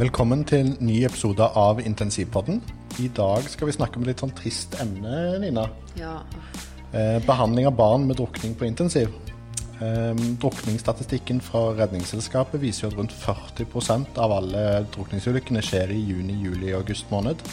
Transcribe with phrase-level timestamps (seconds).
[0.00, 2.62] Velkommen til en ny episode av Intensivpodden.
[3.04, 5.66] I dag skal vi snakke om et litt sånn trist emne, Nina.
[5.98, 6.14] Ja.
[6.96, 9.12] Eh, behandling av barn med drukning på intensiv.
[9.84, 14.64] Eh, drukningsstatistikken fra Redningsselskapet viser at rundt 40% av alle
[14.96, 17.44] drukningsulykkene skjer i juni, juli og august måned.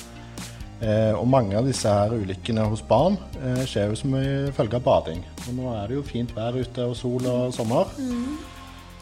[0.79, 3.20] Eh, og mange av disse her ulykkene hos barn
[3.68, 5.25] skjer jo som i følge av bading.
[5.50, 7.91] Og nå er det jo fint vær ute og sol og sommer,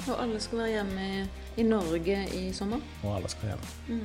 [0.06, 1.26] Og alle skal være hjemme i,
[1.58, 2.82] i Norge i sommer.
[3.04, 4.02] og alle skal hjem.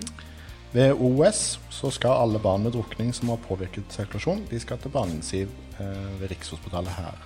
[0.73, 4.93] Ved OS så skal alle barn med drukning som har påvirket sirkulasjon, de skal til
[4.95, 5.49] barneintensiv
[5.83, 7.25] eh, ved Rikshospitalet her.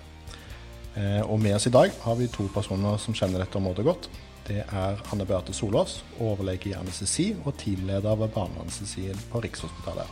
[0.96, 4.08] Eh, og med oss i dag har vi to personer som kjenner dette området godt.
[4.48, 10.08] Det er Anne Beate Solås, overlege i anestesi og teamleder ved barneanestesien på Rikshospitalet.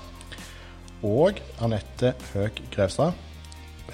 [1.02, 3.16] Og Anette Høek Grevstad,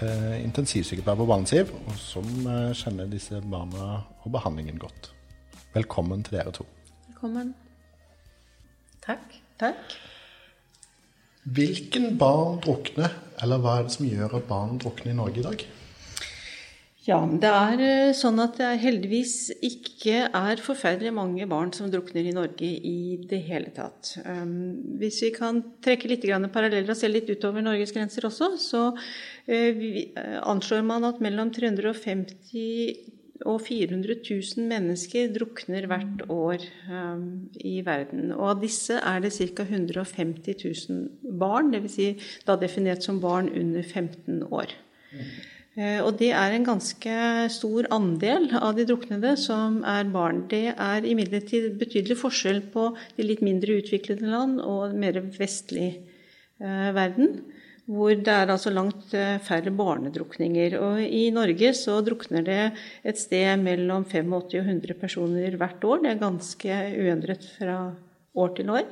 [0.02, 5.12] eh, intensivsykepleier på barneintensiv, og som eh, kjenner disse barna og behandlingen godt.
[5.74, 6.64] Velkommen til dere to.
[7.10, 7.52] Velkommen.
[9.04, 9.34] Takk.
[9.60, 9.96] Takk.
[11.44, 15.44] Hvilken barn drukner, eller hva er det som gjør at barn drukner i Norge i
[15.44, 15.64] dag?
[17.08, 22.26] Ja, det er eh, sånn at det heldigvis ikke er forferdelig mange barn som drukner
[22.28, 24.10] i Norge i det hele tatt.
[24.26, 28.82] Um, hvis vi kan trekke litt paralleller og se litt utover Norges grenser også, så
[29.48, 37.48] eh, eh, anslår man at mellom 350 og 400 000 mennesker drukner hvert år um,
[37.62, 38.32] i verden.
[38.34, 39.66] Og av disse er det ca.
[39.68, 40.58] 150
[40.90, 41.94] 000 barn, dvs.
[41.94, 42.08] Si
[42.48, 44.74] da definert som barn under 15 år.
[45.78, 47.14] Eh, Og det er en ganske
[47.54, 50.46] stor andel av de druknede som er barn.
[50.50, 55.92] Det er imidlertid betydelig forskjell på de litt mindre utviklede land og mer vestlig
[56.58, 57.38] eh, verden,
[57.88, 60.76] hvor det er altså langt eh, færre barnedrukninger.
[60.84, 62.60] Og i Norge så drukner det
[63.08, 66.02] et sted mellom 85 og 100 personer hvert år.
[66.04, 67.78] Det er ganske uendret fra
[68.36, 68.90] år til år.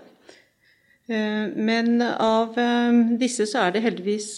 [1.12, 4.31] Eh, Men av eh, disse så er det heldigvis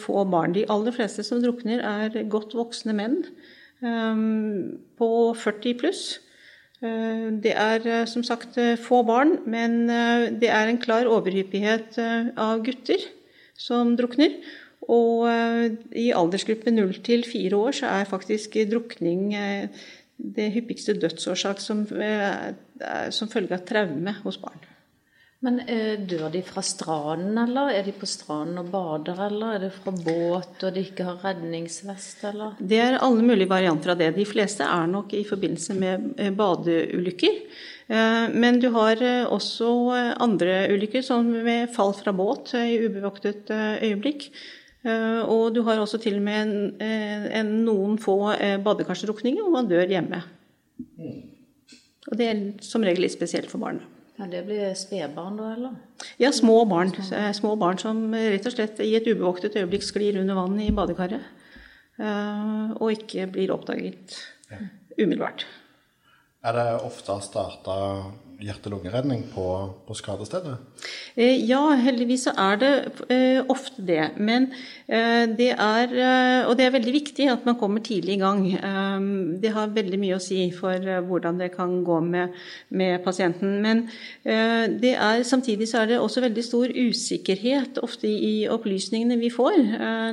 [0.00, 0.56] få barn.
[0.56, 3.20] De aller fleste som drukner, er godt voksne menn
[4.98, 6.00] på 40 pluss.
[6.80, 9.86] Det er som sagt få barn, men
[10.42, 11.94] det er en klar overhyppighet
[12.34, 13.06] av gutter
[13.58, 14.38] som drukner.
[14.88, 19.84] Og eh, i aldersgruppen 0 til 4 år så er faktisk drukning eh,
[20.18, 22.54] det hyppigste dødsårsak som, eh,
[23.14, 24.64] som følge av traume hos barn.
[25.44, 25.60] Men
[26.10, 27.68] dør de fra stranden, eller?
[27.70, 29.52] Er de på stranden og bader, eller?
[29.54, 32.56] Er det fra båt og de ikke har redningsvest, eller?
[32.58, 34.08] Det er alle mulige varianter av det.
[34.16, 37.38] De fleste er nok i forbindelse med badeulykker.
[37.88, 42.78] Eh, Men du har eh, også eh, andre ulykker, som ved fall fra båt i
[42.84, 44.28] ubevoktet øyeblikk.
[44.84, 46.82] Eh, Og du har også til og med en,
[47.40, 48.18] en, noen få
[48.64, 50.22] badekarsdrukninger hvor man dør hjemme.
[52.08, 53.80] Og det er som regel litt spesielt for barn.
[54.18, 55.74] Ja, Det blir spedbarn, da, eller?
[56.18, 56.90] Ja, små barn.
[57.36, 61.22] Små barn som rett og slett i et ubevoktet øyeblikk sklir under vann i badekaret.
[61.98, 64.16] eh, Og ikke blir oppdaget
[64.98, 65.44] umiddelbart.
[66.46, 67.74] Er det ofte starta
[68.38, 69.44] hjerte-lungeredning på,
[69.88, 70.52] på skadestedet?
[71.18, 72.70] Eh, Ja, heldigvis så er det
[73.10, 74.12] eh, ofte det.
[74.22, 74.46] Men
[74.86, 78.44] eh, det er eh, Og det er veldig viktig at man kommer tidlig i gang.
[78.54, 79.08] Eh,
[79.42, 82.38] Det har veldig mye å si for eh, hvordan det kan gå med,
[82.70, 83.58] med pasienten.
[83.62, 83.88] Men
[84.22, 89.58] er, samtidig så er det også veldig stor usikkerhet ofte i opplysningene vi får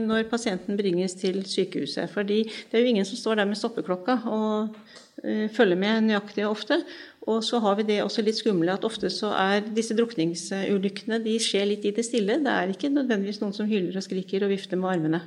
[0.02, 2.10] når pasienten bringes til sykehuset.
[2.10, 4.78] Fordi det er jo ingen som står der med stoppeklokka og
[5.24, 6.80] følger med nøyaktig og ofte.
[7.26, 11.38] Og så har vi det også litt skumle at ofte så er disse drukningsulykkene de
[11.42, 12.38] skjer litt i det stille.
[12.44, 15.22] Det er ikke nødvendigvis noen som hyler og skriker og vifter med armene.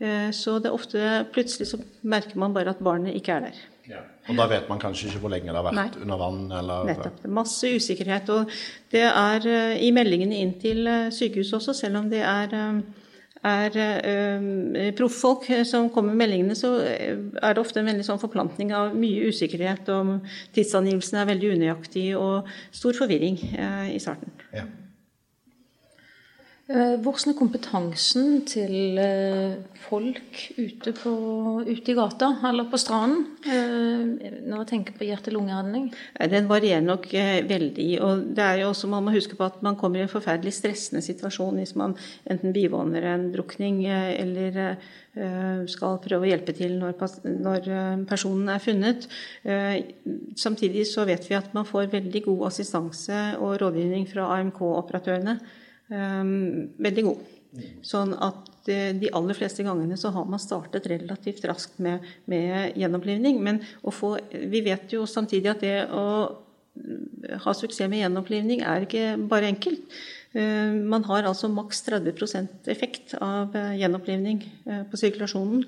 [0.00, 3.62] Eh, Så det er ofte plutselig så merker man bare at barnet ikke er der.
[4.30, 6.02] Og da vet man kanskje ikke hvor lenge det har vært Nei.
[6.04, 6.42] under vann?
[6.60, 6.84] eller...
[6.90, 7.22] Nettopp.
[7.24, 8.28] Det Masse usikkerhet.
[8.30, 8.52] Og
[8.92, 13.08] det er eh, i meldingene inn til eh, sykehuset også, selv om det er, eh,
[13.46, 18.04] er eh, profffolk eh, som kommer med meldingene, så eh, er det ofte en veldig
[18.04, 19.88] sånn forplantning av mye usikkerhet.
[19.94, 20.18] om
[20.56, 24.34] Tidsangivelsen er veldig unøyaktig og stor forvirring eh, i starten.
[24.52, 24.66] Ja.
[26.70, 29.56] Eh, Hvordan er kompetansen til eh,
[29.88, 30.20] folk
[30.54, 31.12] ute, på,
[31.66, 35.88] ute i gata, eller på stranden, eh, når jeg tenker på hjerte-lungeredning?
[36.14, 37.88] Eh, Den varierer nok eh, veldig.
[38.06, 40.52] og det er jo også, Man må huske på at man kommer i en forferdelig
[40.54, 41.96] stressende situasjon hvis man
[42.30, 44.60] enten bivåner en drukning eh, eller
[45.16, 49.08] eh, skal prøve å hjelpe til når, eh, personen er funnet.
[49.42, 49.80] Eh,
[50.38, 55.34] Samtidig så vet vi at man får veldig god assistanse og rådgivning fra AMK-operatørene.
[55.90, 56.24] Eh,
[56.86, 57.24] Veldig god.
[57.82, 62.78] Sånn at eh, de aller fleste gangene så har man startet relativt raskt med, med
[62.78, 63.40] gjenopplivning.
[63.42, 66.06] Men få, vi vet jo samtidig at det å
[67.42, 69.82] ha suksess med gjenopplivning er ikke bare enkelt.
[70.30, 74.38] Man har altså maks 30% effekt av gjenopplivning
[74.88, 75.64] på sirkulasjonen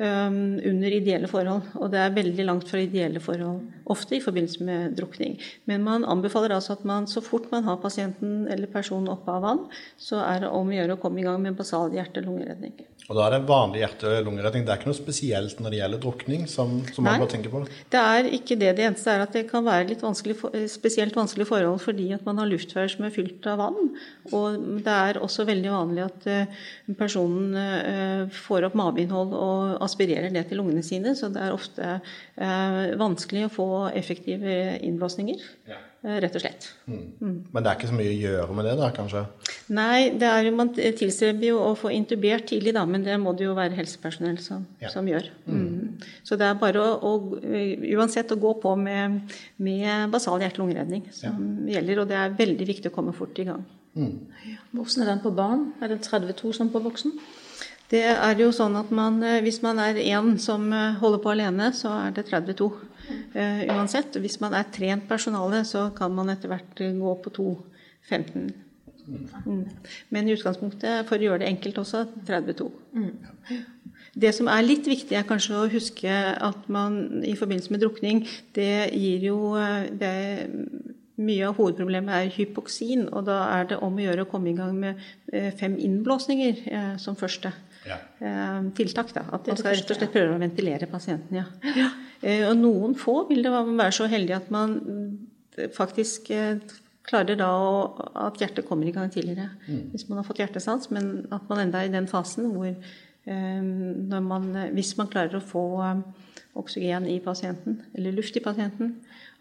[0.00, 1.72] under ideelle forhold.
[1.76, 3.60] Og det er veldig langt fra ideelle forhold,
[3.92, 5.36] ofte i forbindelse med drukning.
[5.68, 9.44] Men man anbefaler altså at man så fort man har pasienten eller personen oppe av
[9.44, 9.66] vann,
[10.00, 12.78] så er det om å gjøre å komme i gang med basal hjerte-lungeredning.
[13.08, 14.62] Og da er det vanlig hjerte-lungeredning.
[14.66, 16.44] Det er ikke noe spesielt når det gjelder drukning?
[16.50, 17.62] som, som man bør tenke på?
[17.90, 18.70] Det er ikke det.
[18.78, 20.36] Det eneste er at det kan være litt vanskelig,
[20.70, 23.90] spesielt vanskelige forhold fordi at man har luftveier som er fylt av vann.
[24.30, 26.64] Og det er også veldig vanlig at eh,
[27.00, 31.16] personen eh, får opp mageinnhold og aspirerer det til lungene sine.
[31.18, 35.48] Så det er ofte eh, vanskelig å få effektive innblåsninger.
[35.70, 35.82] Ja.
[36.00, 36.66] Eh, rett og slett.
[36.88, 37.00] Mm.
[37.20, 37.32] Mm.
[37.52, 39.20] Men det er ikke så mye å gjøre med det, da, kanskje?
[39.76, 43.56] Nei, er, man tilstreber jo å få intubert tidlig, da, men det må det jo
[43.58, 44.88] være helsepersonell som, ja.
[44.94, 45.28] som gjør.
[45.44, 45.58] Mm.
[45.58, 46.06] mm.
[46.24, 47.12] Så det er bare å, å,
[47.98, 51.36] uansett å gå på med, med basal hjerte-lungeredning som
[51.66, 51.76] ja.
[51.76, 53.68] gjelder, og det er veldig viktig å komme fort i gang.
[53.98, 54.16] Mm.
[54.72, 55.68] Hvordan er den på barn?
[55.84, 57.12] Er det 32 som på voksen?
[57.90, 61.32] Det er jo sånn at man, eh, Hvis man er én som eh, holder på
[61.32, 64.14] alene, så er det 32 uh, uansett.
[64.22, 68.52] Hvis man er trent personale, så kan man etter hvert gå på 2-15.
[69.10, 69.64] Mm.
[70.14, 72.68] Men i utgangspunktet, for å gjøre det enkelt også, 32.
[72.94, 73.64] Mm.
[74.14, 78.22] Det som er litt viktig, er kanskje å huske at man i forbindelse med drukning
[78.54, 79.54] Det gir jo
[79.98, 80.14] det,
[81.20, 84.56] Mye av hovedproblemet er hypoksin, og da er det om å gjøre å komme i
[84.56, 85.02] gang med
[85.60, 87.52] fem innblåsninger eh, som første
[87.86, 87.96] ja.
[88.18, 89.12] Eh, tiltak.
[89.14, 89.24] Da.
[89.32, 91.40] At man skal rett og slett prøve å ventilere pasienten.
[91.40, 91.46] Ja.
[91.76, 91.90] ja.
[92.20, 94.78] Eh, og noen få vil det være så heldig at man
[95.56, 96.32] eh, faktisk
[97.10, 97.52] klarer da
[98.28, 99.48] at hjertet kommer i gang tidligere.
[99.66, 99.86] Mm.
[99.94, 102.74] Hvis man har fått hjertesans, men at man enda er i den fasen hvor
[103.30, 104.44] man,
[104.74, 105.64] hvis man klarer å få
[106.58, 108.94] oksygen i pasienten, eller luft i pasienten,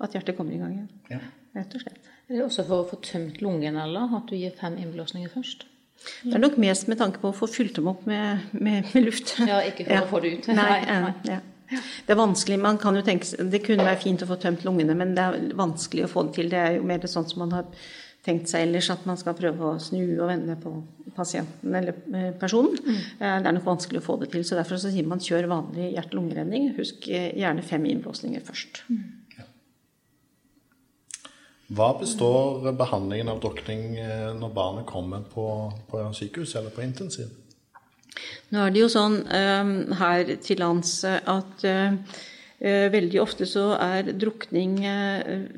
[0.04, 0.90] at hjertet kommer i gang igjen.
[1.10, 1.20] Ja.
[1.58, 2.10] Rett og slett.
[2.28, 5.66] Er det også for å få tømt lungen, eller at du gir fem innblåsninger først?
[6.24, 9.06] Det er nok mest med tanke på å få fylt dem opp med, med, med
[9.06, 9.36] luft.
[9.40, 10.04] Ja, ikke for ja.
[10.04, 10.52] å få det ut.
[10.58, 11.14] Nei, nei.
[11.30, 11.40] Ja.
[11.70, 14.96] Det er vanskelig, man kan jo tenke, det kunne være fint å få tømt lungene,
[14.98, 16.50] men det er vanskelig å få det til.
[16.50, 17.68] Det er jo mer sånn som man har
[18.26, 20.74] tenkt seg ellers, at man skal prøve å snu og vende på
[21.16, 22.76] pasienten eller eh, personen.
[22.82, 22.98] Mm.
[22.98, 24.44] Eh, det er nok vanskelig å få det til.
[24.48, 26.74] så Derfor så sier man kjør vanlig hjerte-lungeredning.
[26.80, 28.84] Husk eh, gjerne fem innblåsninger først.
[28.90, 29.19] Mm.
[31.70, 35.46] Hva består behandlingen av drukning eh, når barnet kommer på,
[35.92, 37.30] på sykehus eller på intensiv?
[38.50, 42.18] Nå er det jo sånn um, her til lands at uh,
[42.96, 44.82] veldig ofte så er drukning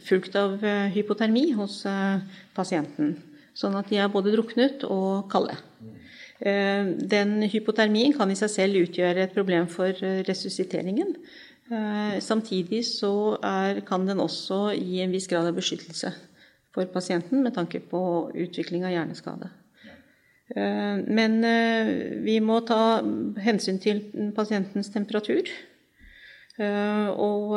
[0.06, 0.60] fulgt av
[0.94, 1.80] hypotermi hos
[2.54, 3.16] pasienten.
[3.58, 5.56] Sånn at de er både druknet og kalde.
[6.38, 9.98] Den hypotermien kan i seg selv utgjøre et problem for
[10.30, 11.16] resusciteringen.
[11.70, 16.12] Eh, samtidig så er, kan den også gi en viss grad av beskyttelse
[16.74, 18.02] for pasienten med tanke på
[18.34, 19.52] utvikling av hjerneskade.
[20.56, 21.92] Eh, men eh,
[22.26, 23.02] vi må ta
[23.46, 24.04] hensyn til
[24.36, 25.52] pasientens temperatur.
[26.62, 27.54] Og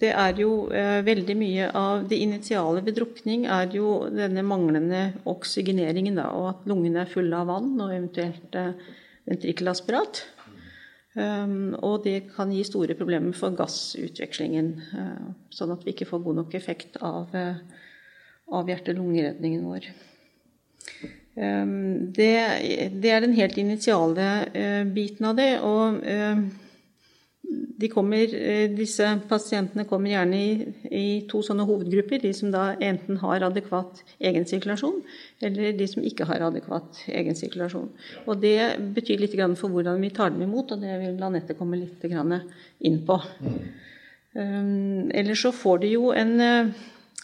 [0.00, 0.64] det er jo
[1.06, 6.66] veldig mye av det initiale ved drukning er jo denne manglende oksygeneringen, da, og at
[6.66, 8.56] lungene er fulle av vann og eventuelt
[9.28, 10.24] ventrikkelaspirat.
[11.18, 16.22] Um, og det kan gi store problemer for gassutvekslingen, uh, sånn at vi ikke får
[16.22, 17.58] god nok effekt av, uh,
[18.54, 19.88] av hjerte-lungeredningen vår.
[21.34, 22.30] Um, det,
[22.94, 25.52] det, er den helt initiale uh, biten av det.
[25.66, 25.98] og
[27.50, 30.50] de kommer, eh, disse pasientene kommer gjerne i,
[30.86, 32.20] i, to sånne hovedgrupper.
[32.22, 35.00] De som da enten har adekvat egensirkulasjon,
[35.42, 37.88] eller de som ikke har adekvat egensirkulasjon.
[38.26, 41.80] Og det betyr litt for hvordan vi tar dem imot, og det vil Anette komme
[41.80, 43.18] litt inn på.
[43.40, 43.58] Mm.
[44.30, 46.68] Um, ellers så får de jo en eh,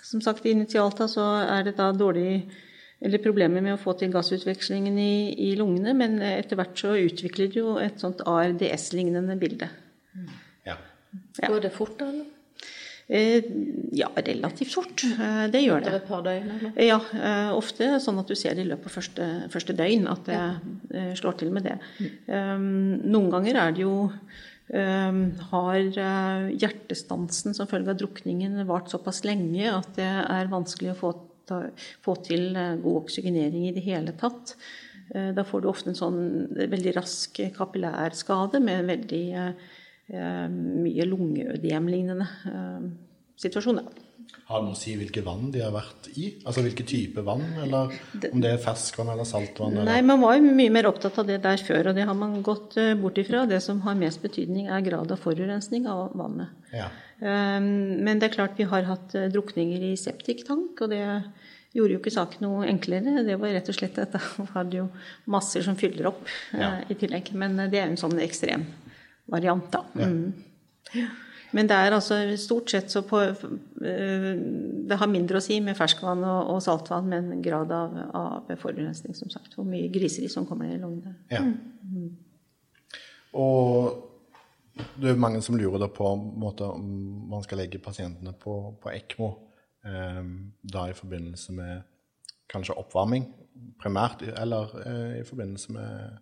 [0.02, 2.48] Som sagt, initialt så er det da dårlig
[3.02, 7.50] eller problemer med å få til gassutvekslingen i, i lungene, men etter hvert så utvikler
[7.50, 9.66] de jo et sånt ARDS-lignende bilde.
[10.66, 10.76] Ja.
[11.40, 12.10] Går det fort, da?
[13.08, 13.44] Eh,
[13.92, 15.04] ja, relativt fort.
[15.04, 15.92] Eh, det gjør det.
[15.92, 16.48] Etter et par døgn?
[16.56, 16.72] Eller?
[16.82, 20.26] Ja, eh, ofte sånn at du ser det i løpet av første, første døgn at
[20.26, 21.04] det ja.
[21.20, 21.76] slår til med det.
[22.26, 23.06] Mm.
[23.06, 24.10] Noen ganger er det jo
[24.66, 25.78] har
[26.50, 31.12] hjertestansen som følge av drukningen vart såpass lenge at det er vanskelig å få,
[31.46, 31.60] ta,
[32.02, 32.48] få til
[32.82, 34.56] god oksygenering i det hele tatt.
[35.06, 36.18] Da får du ofte en sånn
[36.58, 39.52] veldig rask kapillærskade med veldig Eh,
[40.10, 42.90] mye lungeødem-lignende eh,
[43.42, 43.88] situasjoner.
[44.46, 46.28] Har det noe å si hvilke vann de har vært i?
[46.46, 47.90] Altså hvilke type vann, eller
[48.30, 49.74] om det er ferskvann eller saltvann?
[49.74, 49.88] Eller?
[49.90, 52.38] Nei, man var jo mye mer opptatt av det der før, og det har man
[52.46, 53.44] gått eh, bort ifra.
[53.50, 56.54] Det som har mest betydning, er grad av forurensning av vannet.
[56.74, 56.88] Ja.
[57.18, 61.02] Men det er klart vi har hatt eh, drukninger i septiktank, og det
[61.76, 63.22] gjorde jo ikke saken noe enklere.
[63.26, 64.20] Det var rett og slett at da
[64.56, 64.88] hadde jo
[65.32, 66.22] masser som fyller opp
[66.54, 66.70] eh, Ja.
[66.86, 67.32] i tillegg.
[67.34, 68.66] Men eh, det er jo en sånn ekstrem
[69.32, 69.84] variant, da.
[69.98, 70.10] Ja.
[70.10, 71.06] Mm.
[71.54, 74.26] Men det er altså stort sett så på eh,
[74.88, 79.14] Det har mindre å si med ferskvann og, og saltvann, men grad av, av forurensning,
[79.16, 79.54] som sagt.
[79.56, 81.14] Hvor mye griseri som kommer ned i lungene.
[81.32, 81.42] Ja.
[83.36, 84.04] Og
[85.00, 88.92] det er mange som lurer da på måte, om man skal legge pasientene på, på
[88.92, 89.30] ECMO
[89.86, 90.22] eh,
[90.74, 91.86] da i forbindelse med
[92.52, 93.26] kanskje oppvarming
[93.80, 96.18] primært, eller eh, i forbindelse med,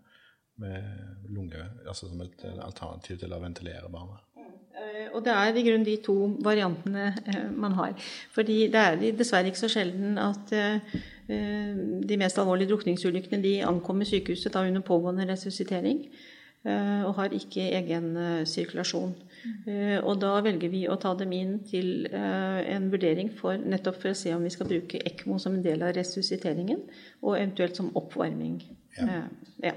[0.56, 0.82] med
[1.28, 4.23] lunge, altså som et alternativ til å ventilere barnet.
[4.75, 7.94] Eh, Og det er i grunnen de to variantene eh, man har.
[8.34, 10.94] Fordi det er dessverre ikke så sjelden at eh,
[11.28, 16.06] de mest alvorlige drukningsulykkene de ankommer sykehuset da under pågående resuscitering.
[16.64, 18.14] Og har ikke egen
[18.49, 19.11] sirkulasjon.
[20.08, 24.16] Og da velger vi å ta dem inn til en vurdering for nettopp for å
[24.16, 26.80] se om vi skal bruke ECMO som en del av resusciteringen,
[27.20, 28.62] og eventuelt som oppvarming.
[28.96, 29.26] Ja.
[29.61, 29.75] Ja.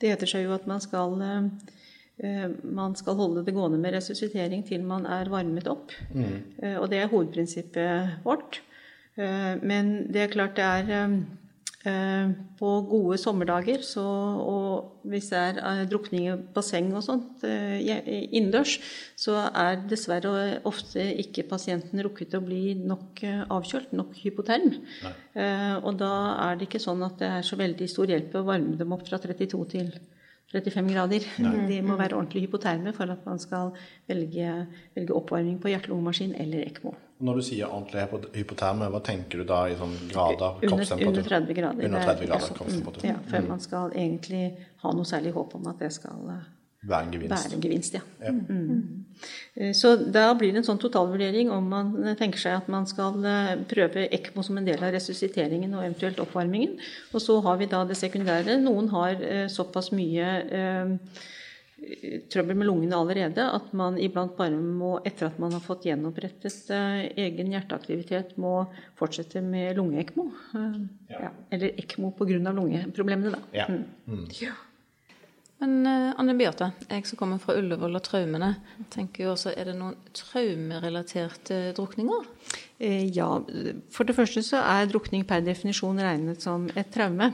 [0.00, 1.46] Det heter seg jo at man skal eh,
[2.22, 5.90] Eh, Man skal holde det gående med resuscitering til man er varmet opp.
[6.14, 6.76] Mm.
[6.78, 8.60] Og det er hovedprinsippet vårt.
[9.16, 11.20] Eh, Men det er klart det er eh, eh,
[11.82, 14.04] På gode sommerdager så,
[14.38, 17.82] og hvis det er eh, drukning i basseng og sånt eh,
[18.30, 18.76] innendørs,
[19.18, 24.76] så er dessverre ofte ikke pasienten rukket å bli nok eh, avkjølt, nok hypoterm.
[25.02, 25.14] Nei.
[25.82, 26.12] Og da
[26.46, 29.06] er det ikke sånn at det er så veldig stor hjelp å varme dem opp
[29.08, 29.94] fra 32 til
[30.52, 31.26] 35 grader.
[31.70, 33.72] De må være ordentlig hypoterme for at man skal
[34.10, 36.94] velge, velge oppvarming på hjerte-lungemaskin eller ECMO.
[37.22, 40.56] Når du sier ordentlig hypo- hypoterme, hva tenker du da i sånn grader?
[40.66, 41.84] Under, under 30 grader.
[41.86, 43.06] Under er- 30 grader ja, kroppstemperatur.
[43.06, 44.42] Ja, før man skal egentlig
[44.82, 46.42] ha noe særlig håp om at det skal eh,
[46.90, 47.44] Være en gevinst.
[47.44, 47.94] være en gevinst.
[47.94, 48.32] Ja.
[48.32, 49.04] Mm.
[49.54, 52.86] Eh, Så da blir det en sånn totalvurdering om man eh, tenker seg at man
[52.90, 53.12] skal
[53.70, 56.74] prøve ECMO som en del av resusciteringen og eventuelt oppvarmingen.
[57.14, 58.58] Og så har vi da det sekundære.
[58.64, 59.14] Noen har
[59.48, 60.26] såpass mye
[62.32, 66.70] trøbbel med lungene allerede at man iblant bare må, etter at man har fått gjenopprettet
[66.74, 68.66] eh, egen hjerteaktivitet, må
[68.98, 70.26] fortsette med lunge-ECMO.
[70.58, 70.76] Eh,
[71.14, 71.32] ja.
[71.50, 72.38] Eller ECMO pga.
[72.52, 73.42] lungeproblemene, da.
[73.56, 73.66] Ja.
[74.06, 74.28] Mm.
[74.40, 74.54] Ja.
[75.62, 78.54] Men eh, Anne Beate, jeg som kommer fra Ullevål og traumene,
[78.90, 82.26] tenker jo også, er det noen traumerelaterte drukninger?
[82.82, 83.28] Eh, Ja,
[83.94, 87.30] for det første så er drukning per definisjon regnet som et traume.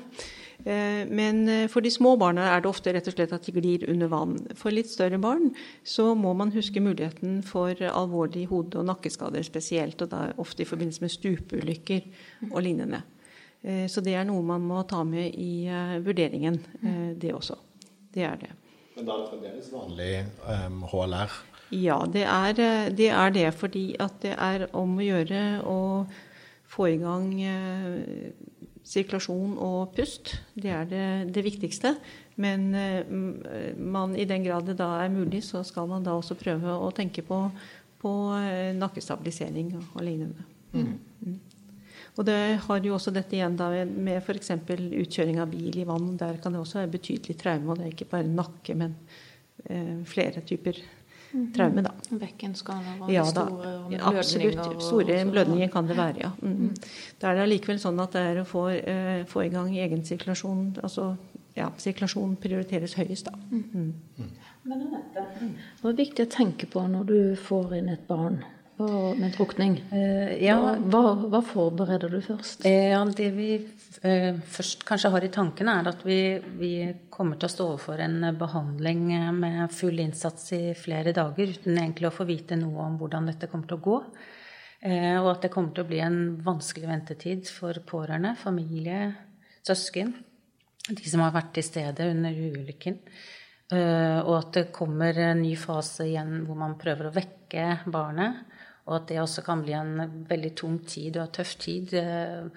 [0.64, 3.54] Eh, Men eh, for de små barna er det ofte rett og slett at de
[3.54, 4.34] glir under vann.
[4.58, 5.52] For litt større barn
[5.86, 10.68] så må man huske muligheten for alvorlige hode- og nakkeskader spesielt, og da ofte i
[10.68, 12.02] forbindelse med stupeulykker
[12.50, 13.02] og lignende.
[13.62, 15.68] Eh, Så det er noe man må ta med i
[16.02, 16.58] vurderingen,
[17.18, 17.56] det også.
[18.14, 18.50] Det er det.
[18.96, 21.30] Men da er det fremdeles vanlig um, HLR?
[21.70, 26.06] Ja, det er, det er det, fordi at det er om å gjøre å
[26.68, 28.32] få i gang eh,
[28.88, 30.32] sirkulasjon og pust.
[30.56, 31.04] Det er det,
[31.34, 31.94] det viktigste.
[32.40, 33.10] Men eh,
[33.76, 36.90] man, i den grad det da er mulig, så skal man da også prøve å
[36.96, 37.42] tenke på,
[38.00, 40.46] på eh, nakkestabilisering og, lignende.
[40.72, 41.38] Mm.
[42.18, 44.52] Og det har jo også dette igjen da med f.eks.
[44.68, 46.14] utkjøring av bil i vann.
[46.18, 48.96] Der kan det også være betydelig traume, og det er ikke bare nakke, men
[49.66, 50.80] eh, flere typer
[51.54, 51.92] traume, da.
[52.10, 54.18] Bekkenskader og Ja store og ja, blødninger?
[54.18, 54.82] absolutt.
[54.82, 56.30] Store og- blødninger kan det være, ja.
[56.42, 56.74] Mm.
[57.20, 60.04] Da er det allikevel sånn at det er å få, eh, få i gang egen
[60.04, 61.16] sirkulasjon, altså
[61.56, 63.32] ja, sirkulasjon prioriteres høyest, da.
[63.50, 63.92] Mm.
[64.64, 65.24] Men Anette,
[65.82, 68.44] hva er viktig å tenke på når du får inn et barn
[68.84, 69.76] med drukning?
[69.92, 70.56] Eh, ja.
[70.78, 72.64] Hva, hva, forbereder du først?
[72.66, 73.48] Eh, Ja, det vi
[74.02, 76.18] eh, først kanskje har i tankene, er at vi,
[76.60, 76.72] vi
[77.10, 81.78] kommer til å stå overfor en behandling eh, med full innsats i flere dager, uten
[81.78, 83.98] egentlig å få vite noe om hvordan dette kommer til å gå.
[84.86, 89.14] Eh, Og at det kommer til å bli en vanskelig ventetid for pårørende, familie,
[89.66, 90.14] søsken.
[90.88, 93.02] De som har vært til stede under ulykken.
[93.68, 98.38] Og at det kommer en ny fase igjen hvor man prøver å vekke barnet.
[98.88, 102.48] Og at det også kan bli en veldig tung tid og en tøff tid eh,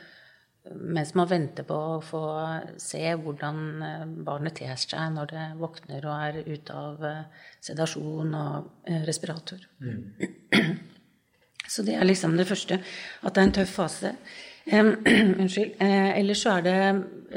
[0.72, 2.22] mens man venter på å få
[2.80, 8.38] se hvordan eh, barnet ter seg når det våkner og er ute av eh, sedasjon
[8.38, 9.68] og respirator.
[9.82, 10.88] respirator.
[11.72, 12.82] Så det er liksom det første.
[13.24, 14.16] At det er en tøff fase.
[15.42, 15.78] Unnskyld.
[15.80, 16.80] Eh, ellers så er det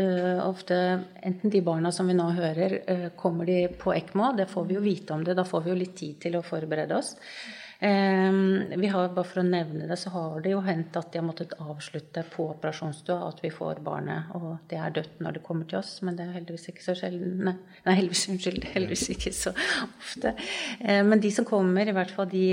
[0.02, 0.78] eh, ofte
[1.22, 4.32] enten de barna som vi nå hører, eh, kommer de på ECMO.
[4.36, 5.36] Det får vi jo vite om det.
[5.38, 7.14] Da får vi jo litt tid til å forberede oss.
[7.80, 11.26] Vi har, bare For å nevne det, så har det jo hendt at de har
[11.26, 15.68] måttet avslutte på operasjonsstua at vi får barnet, og det er dødt når det kommer
[15.70, 15.96] til oss.
[16.06, 17.50] Men det er heldigvis ikke så sjelden.
[17.84, 18.68] Nei, heldigvis, unnskyld.
[18.74, 20.34] Heldigvis ikke så ofte.
[20.82, 22.46] Men de som kommer, i hvert fall, de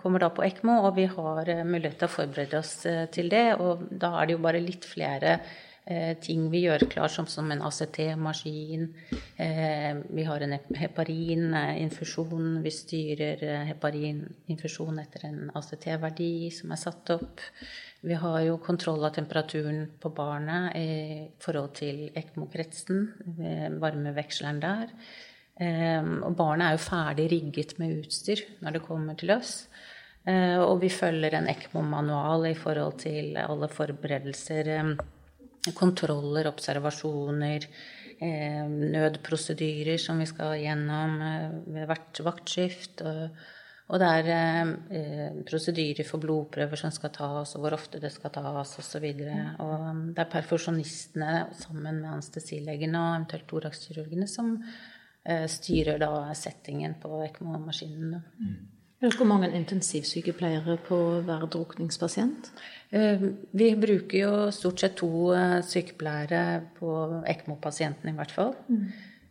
[0.00, 2.74] kommer da på ECMO, og vi har mulighet til å forberede oss
[3.14, 3.46] til det.
[3.62, 5.67] Og da er det jo bare litt flere Eh,
[6.20, 8.88] ting vi gjør klar, som, som en ACT-maskin.
[9.40, 12.58] Eh, vi har en heparininfusjon.
[12.64, 17.40] Vi styrer eh, heparininfusjon etter en ACT-verdi som er satt opp.
[18.04, 20.90] Vi har jo kontroll av temperaturen på barnet i
[21.42, 23.08] forhold til ECMO-kretsen,
[23.82, 24.92] varmeveksleren der.
[26.22, 29.64] Og barnet er jo ferdig rigget med utstyr når det kommer til oss.
[30.30, 34.70] Og vi følger en ECMO-manual i forhold til alle forberedelser
[35.76, 37.66] kontroller, observasjoner,
[38.20, 43.02] eh, nødprosedyrer som vi skal gjennom eh, ved hvert vaktskift.
[43.88, 44.30] Og, det er
[44.92, 49.06] eh, prosedyrer for blodprøver som skal tas, og hvor ofte det skal tas, osv.
[49.08, 54.56] Og, og um, det er perfusjonistene sammen med anestesilegene og eventuelt thoraxkirurgene som
[55.24, 58.24] eh, styrer da settingen på ECMO-maskinene.
[58.40, 58.77] Mm.
[58.98, 62.48] Hvor mange intensivsykepleiere på hver drukningspasient?
[62.90, 63.20] Eh,
[63.54, 66.40] vi bruker jo stort sett to eh, sykepleiere
[66.80, 66.90] på
[67.30, 68.50] ECMO-pasientene, i hvert fall.
[68.66, 68.88] Mm.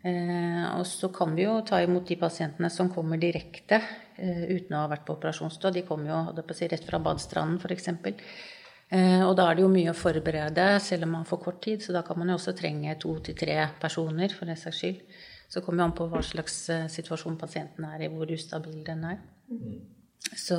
[0.07, 3.81] Eh, og så kan vi jo ta imot de pasientene som kommer direkte
[4.17, 5.73] uten å ha vært på operasjonsstua.
[5.75, 7.91] De kommer jo på si, rett fra badestranden, f.eks.
[9.27, 11.83] Og da er det jo mye å forberede, selv om man får kort tid.
[11.85, 15.03] Så da kan man jo også trenge to til tre personer, for den saks skyld.
[15.51, 16.63] Så kommer det an på hva slags
[16.95, 19.19] situasjon pasienten er i, hvor ustabil den er.
[20.37, 20.57] Så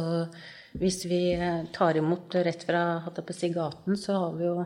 [0.79, 2.83] hvis vi eh, tar imot rett fra
[3.35, 4.57] si, gaten, så har vi jo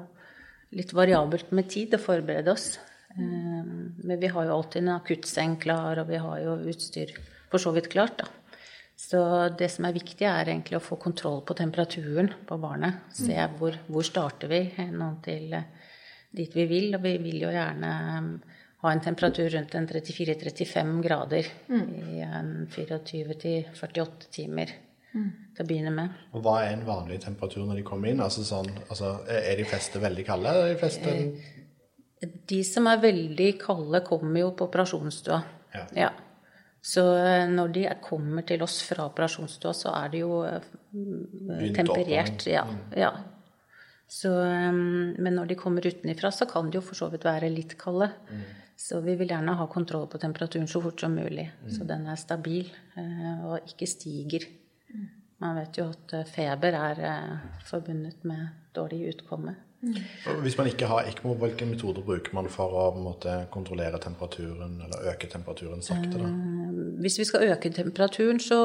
[0.76, 2.76] litt variabelt med tid å forberede oss.
[3.14, 7.14] Eh, men vi har jo alltid en akuttseng klar, og vi har jo utstyr
[7.50, 8.22] for så vidt klart.
[8.22, 8.30] da.
[9.02, 9.20] Så
[9.58, 13.02] det som er viktig, er egentlig å få kontroll på temperaturen på barnet.
[13.16, 13.56] Se mm.
[13.58, 14.62] hvor, hvor starter vi
[14.92, 15.70] nå til eh,
[16.30, 16.92] dit vi vil.
[16.96, 17.92] Og vi vil jo gjerne
[18.82, 21.84] ha en temperatur rundt en 34-35 grader mm.
[22.10, 24.72] i en 24-48 timer
[25.14, 25.28] mm.
[25.54, 26.16] til å begynne med.
[26.34, 28.22] Og Hva er en vanlig temperatur når de kommer inn?
[28.24, 30.54] Altså sånn, altså, er de fleste veldig kalde?
[30.58, 31.14] Er de, fleste...
[31.14, 35.38] Eh, de som er veldig kalde, kommer jo på operasjonsstua.
[35.76, 35.84] Ja.
[36.00, 36.10] ja.
[36.82, 40.66] Så eh, når de kommer til oss fra operasjonsstua, så er det jo eh,
[41.76, 42.48] temperert.
[42.50, 42.64] Ja.
[42.66, 42.80] Mm.
[42.98, 43.12] ja.
[44.12, 47.78] Så, men når de kommer utenifra, så kan de jo for så vidt være litt
[47.80, 48.10] kalde.
[48.28, 48.42] Mm.
[48.82, 51.70] Så vi vil gjerne ha kontroll på temperaturen så fort som mulig, mm.
[51.70, 52.70] så den er stabil
[53.46, 54.48] og ikke stiger.
[55.42, 59.54] Man vet jo at eh, feber er eh, forbundet med dårlig utkomme.
[59.82, 59.96] Mm.
[60.44, 65.08] Hvis man ikke har ECMO, hvilke metoder bruker man for å måte, kontrollere temperaturen eller
[65.10, 66.20] øke temperaturen sakte?
[66.20, 66.28] Da?
[66.28, 68.60] Eh, hvis vi skal øke temperaturen, så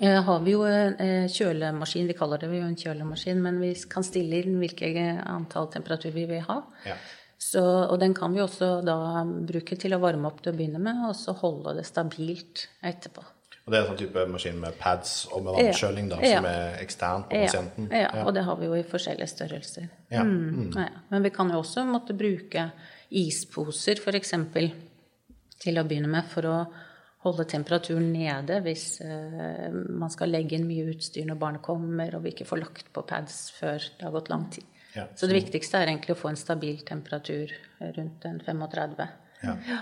[0.00, 2.06] har vi jo en kjølemaskin.
[2.06, 6.28] Vi kaller det jo en kjølemaskin, men vi kan stille inn hvilket antall temperatur vi
[6.30, 6.60] vil ha.
[6.86, 6.94] Ja.
[7.44, 10.80] Så, og den kan vi også da bruke til å varme opp til å begynne
[10.82, 13.24] med, og så holde det stabilt etterpå.
[13.64, 16.38] Og det er en sånn type maskin med pads og med vannkjøling da, ja.
[16.38, 17.86] som er ekstern på pasienten?
[17.88, 19.86] Ja, ja, og det har vi jo i forskjellige størrelser.
[20.12, 20.24] Ja.
[20.24, 20.66] Mm.
[20.74, 20.98] mm.
[21.12, 22.66] Men vi kan jo også måtte bruke
[23.14, 24.34] isposer f.eks.
[25.64, 26.58] til å begynne med for å
[27.24, 32.26] holde temperaturen nede hvis uh, man skal legge inn mye utstyr når barnet kommer, og
[32.26, 34.68] vi ikke får lagt på pads før det har gått lang tid.
[34.94, 38.94] Ja, så, det viktigste er egentlig å få en stabil temperatur rundt en 35.
[39.42, 39.56] Ja.
[39.68, 39.80] ja.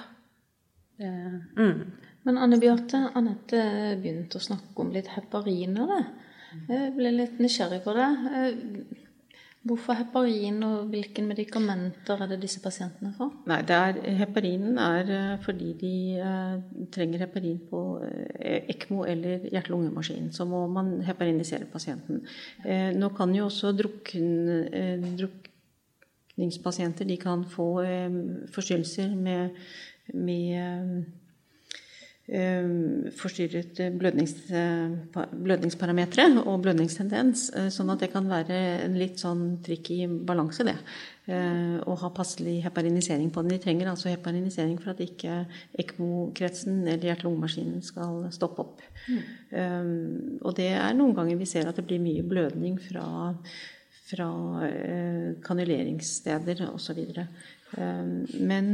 [1.02, 1.92] Mm.
[2.22, 3.62] Men Anne Beate, Anette
[4.00, 6.06] begynte å snakke om litt hepariner.
[6.68, 8.08] Jeg ble litt nysgjerrig på det.
[9.62, 13.30] Hvorfor heparin, og hvilke medikamenter er det disse pasientene får?
[13.46, 16.56] Nei, er, Heparinen er eh, fordi de uh,
[16.90, 18.26] trenger heparin på uh,
[18.74, 20.32] ECMO eller hjerte-lungemaskin.
[20.34, 22.24] Så må man heparinisere pasienten.
[22.98, 24.26] Nå kan jo også drukken,
[25.20, 27.68] drukningspasienter de kan få
[28.54, 29.50] forstyrrelser med,
[30.14, 31.21] med Eh,
[33.18, 34.34] forstyrret blødnings,
[35.32, 37.48] blødningsparametere og blødningstendens.
[37.58, 40.76] Eh, sånn at det kan være en litt sånn tricky balanse, det.
[41.26, 43.56] Eh, å ha passelig heparinisering på den.
[43.56, 45.42] De trenger altså heparinisering for at ikke
[45.82, 48.86] ECMO-kretsen eller hjerte-lungemaskinen skal stoppe opp.
[49.10, 50.38] Mm.
[50.46, 53.34] Og det er noen ganger vi ser at det blir mye blødning fra,
[54.06, 54.30] fra
[55.42, 57.02] kanuleringssteder osv.
[58.38, 58.70] Men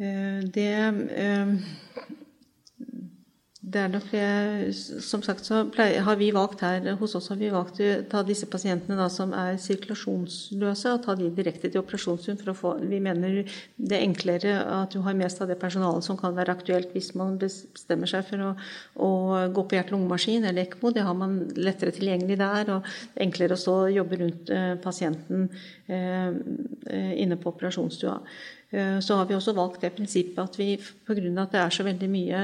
[0.00, 0.70] det
[3.60, 4.12] det er nok
[5.04, 8.48] Som sagt så har vi valgt her hos oss har vi valgt å ta disse
[8.50, 12.40] pasientene da, som er sirkulasjonsløse, og ta de direkte til operasjonsstund.
[12.40, 13.44] for å få, Vi mener
[13.76, 17.14] det er enklere at du har mest av det personalet som kan være aktuelt hvis
[17.14, 18.54] man bestemmer seg for å,
[18.96, 19.10] å
[19.52, 20.92] gå på hjerte-lungemaskin eller ECMO.
[20.92, 25.50] Det har man lettere tilgjengelig der, og enklere å stå og jobbe rundt eh, pasienten
[25.86, 26.32] eh,
[26.90, 28.20] eh inne på operasjonsstua.
[28.70, 31.14] Eh, så har vi også valgt det prinsippet at vi pga.
[31.42, 32.42] at det er så veldig mye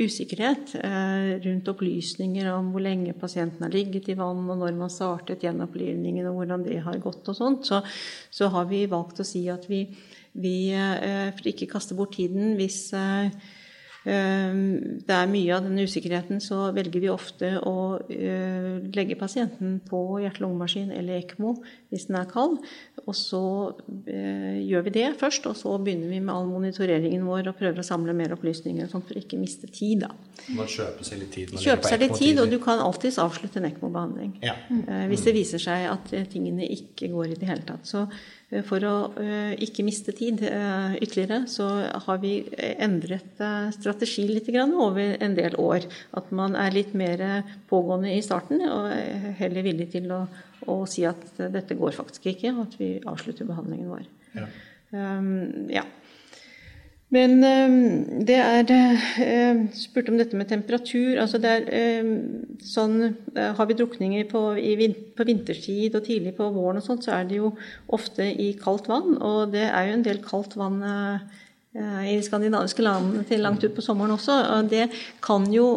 [0.00, 4.90] usikkerhet eh, rundt opplysninger om hvor lenge pasienten har ligget i vann, og når man
[4.90, 7.82] startet gjenopplivningen, og hvordan det har gått og sånt, så,
[8.30, 9.84] så har vi valgt å si at vi,
[10.32, 12.88] vi eh, for ikke kaste bort tiden hvis
[14.06, 20.20] det er mye av den usikkerheten, så velger vi ofte å eh, legge pasienten på
[20.22, 21.56] hjerte-lungemaskin eller ECMO
[21.90, 22.60] hvis den er kald.
[23.02, 23.42] Og så
[24.06, 27.82] eh, gjør vi det først, og så begynner vi med all monitoreringen vår og prøver
[27.82, 30.06] å samle mer opplysninger sånn for ikke miste tid.
[30.06, 30.12] Da.
[30.54, 31.58] Man kjøper seg litt tid?
[31.66, 34.36] Kjøper seg litt tid, og du kan alltids avslutte en ECMO-behandling.
[34.46, 34.54] Ja.
[34.70, 37.90] Eh, hvis det viser seg at tingene ikke går i det hele tatt.
[37.90, 38.06] Så
[38.66, 41.66] for å eh, ikke miste tid eh, ytterligere, så
[42.06, 42.36] har vi
[42.78, 43.42] endret
[43.74, 45.88] strategi litt over en del år.
[46.14, 48.86] At man er litt mer pågående i starten og
[49.40, 50.22] heller villig til å,
[50.70, 54.06] å si at dette går faktisk ikke, og at vi avslutter behandlingen vår.
[54.36, 54.46] Ja.
[54.94, 55.82] Um, ja.
[57.14, 58.70] Men ehm, det er
[59.22, 61.20] eh, spurt om dette med temperatur.
[61.22, 62.16] altså det er ehm,
[62.58, 62.96] sånn,
[63.36, 64.42] eh, Har vi drukninger på,
[65.16, 67.52] på, vinterstid og tidlig på våren, og sånt, så er det jo
[67.94, 69.14] ofte i kaldt vann.
[69.22, 71.38] Og det er jo en del kaldt vann eh,
[72.10, 74.40] i skandinaviske landene til langt ut på sommeren også.
[74.56, 74.88] og Det
[75.22, 75.76] kan jo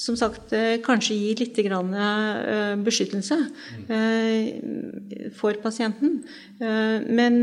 [0.00, 3.36] som sagt eh, kanskje gi litt eh, beskyttelse
[3.92, 6.20] eh, for pasienten.
[6.60, 7.38] Men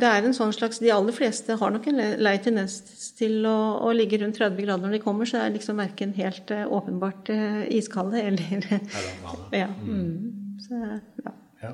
[0.00, 2.80] det er en sånn slags De aller fleste har nok en lei tendens
[3.18, 6.14] til å, å, ligge rundt 30 grader når de kommer, så det er liksom verken
[6.16, 7.30] helt åpenbart
[7.70, 8.66] iskalde eller
[9.62, 9.70] ja.
[9.70, 10.58] Mm.
[10.62, 10.82] Så,
[11.22, 11.34] ja.
[11.62, 11.72] ja.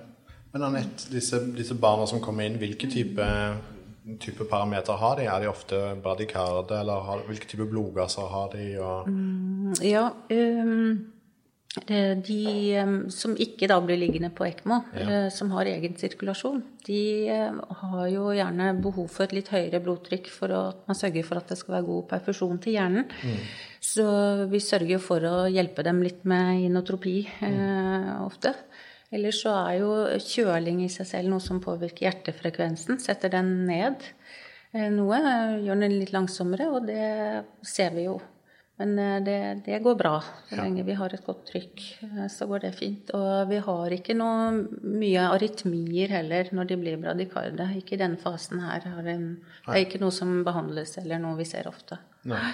[0.52, 3.24] Men Anette, disse, disse barna som kommer inn, hvilke type
[4.16, 5.28] type parametere har de?
[5.28, 8.66] Er de ofte bradykarde, eller har, hvilke type blodgasser har de?
[9.06, 11.12] Mm, ja, um,
[12.24, 12.42] de
[12.80, 15.06] um, som ikke da blir liggende på ECMO, ja.
[15.26, 19.82] uh, som har egen sirkulasjon, de uh, har jo gjerne behov for et litt høyere
[19.84, 23.08] blodtrykk for at man sørger for at det skal være god perfusjon til hjernen.
[23.22, 23.40] Mm.
[23.88, 24.08] Så
[24.50, 28.56] vi sørger for å hjelpe dem litt med inotropi uh, ofte.
[29.14, 32.98] Ellers så er jo kjøling i seg selv noe som påvirker hjertefrekvensen.
[33.00, 34.04] Setter den ned
[34.74, 35.20] eh, noe.
[35.64, 38.18] Gjør den litt langsommere, og det ser vi jo.
[38.78, 40.14] Men eh, det, det går bra.
[40.50, 43.12] Så lenge vi har et godt trykk, eh, så går det fint.
[43.16, 44.52] Og vi har ikke noe
[44.84, 47.72] mye arytmier heller når de blir bradikarde.
[47.80, 48.84] Ikke i denne fasen her.
[49.02, 49.16] Det
[49.72, 52.02] er ikke noe som behandles eller noe vi ser ofte.
[52.28, 52.52] Nei.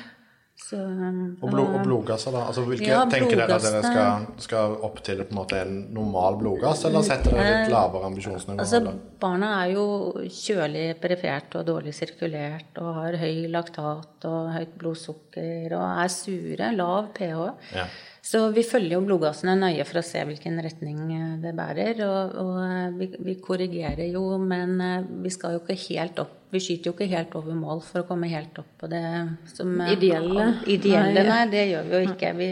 [0.55, 2.45] Så, og, blod, og, blodgasser, da?
[2.49, 6.39] Altså, hvilke, ja, tenker dere at dere skal, skal, opp til en, måte, en normal
[6.41, 8.57] blodgass, eller setter dere litt lavere ambisjonsnivå?
[8.63, 8.81] Altså,
[9.21, 9.85] barna er jo
[10.31, 16.71] kjølig perifert og dårlig sirkulert og har høy laktat og høyt blodsukker og er sure,
[16.79, 17.45] lav pH.
[17.75, 17.89] Ja.
[18.25, 21.99] Så vi følger jo blodgassene nøye for å se hvilken retning eh, det bærer.
[22.07, 26.33] Og, og eh, vi, vi, korrigerer jo, men eh, vi skal jo ikke helt opp.
[26.55, 29.05] Vi skyter jo ikke helt over mål for å komme helt opp på det
[29.53, 30.47] som Ideelle?
[30.73, 32.33] Ideelle, nei, det gjør vi jo ikke.
[32.39, 32.49] Vi,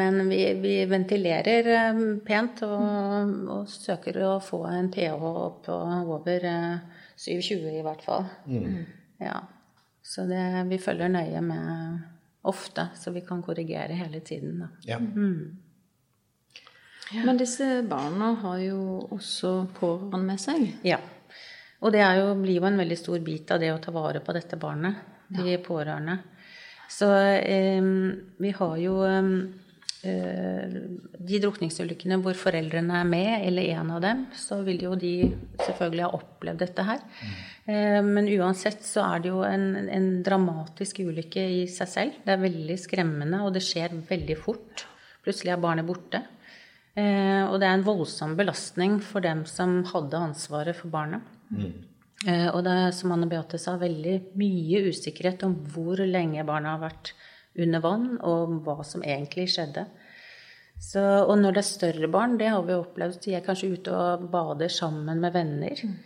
[0.00, 1.70] men vi, vi, ventilerer
[2.26, 6.50] pent og, og, søker å få en pH opp over
[7.14, 8.26] 7,20 i hvert fall.
[8.50, 8.82] Mm.
[9.22, 9.38] Ja.
[10.02, 10.42] Så det,
[10.72, 12.15] vi følger nøye med
[12.46, 14.64] ofte, så vi kan korrigere hele tiden.
[14.86, 14.98] Ja.
[14.98, 15.56] Mm.
[17.12, 17.24] Ja.
[17.24, 18.80] Men disse barna har jo
[19.14, 20.64] også pårørende med seg?
[20.86, 20.98] Ja.
[21.84, 24.34] Og det jo, blir jo en veldig stor bit av det å ta vare på
[24.34, 25.60] dette barnet, de ja.
[25.62, 26.18] pårørende.
[26.90, 27.82] Så eh,
[28.42, 29.30] vi har jo eh,
[30.06, 35.12] de drukningsulykkene hvor foreldrene er med, eller en av dem, så vil jo de
[35.64, 37.02] selvfølgelig ha opplevd dette her.
[37.66, 42.20] Eh, men uansett så er det jo en, en, dramatisk ulykke i seg selv.
[42.24, 44.86] Det er veldig skremmende, og det skjer veldig fort.
[45.26, 46.22] Plutselig er barnet borte.
[46.96, 51.26] Eh, og det er en voldsom belastning for dem som hadde ansvaret for barnet.
[51.50, 51.72] Mm.
[52.24, 56.72] Eh, og det er, som Anne Beate sa, veldig mye usikkerhet om hvor lenge barnet
[56.72, 57.12] har vært
[57.62, 59.86] under vann, og hva som egentlig skjedde.
[60.82, 63.96] Så, og når det er større barn, det har vi opplevd, de er kanskje ute
[63.96, 65.80] og bader sammen med venner.
[65.88, 65.96] Mm.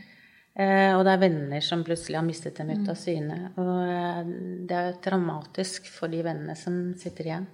[0.61, 3.01] Eh, og det er venner som plutselig har mistet dem ut av mm.
[3.01, 3.39] syne.
[3.59, 4.21] Og eh,
[4.71, 7.49] det er dramatisk for de vennene som sitter igjen.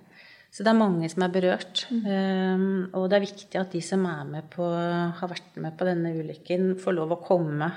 [0.56, 1.82] Så det er mange som er berørt.
[1.92, 2.04] Mm.
[2.06, 5.84] Um, og det er viktig at de som er med på, har vært med på
[5.84, 7.68] denne ulykken, får lov å komme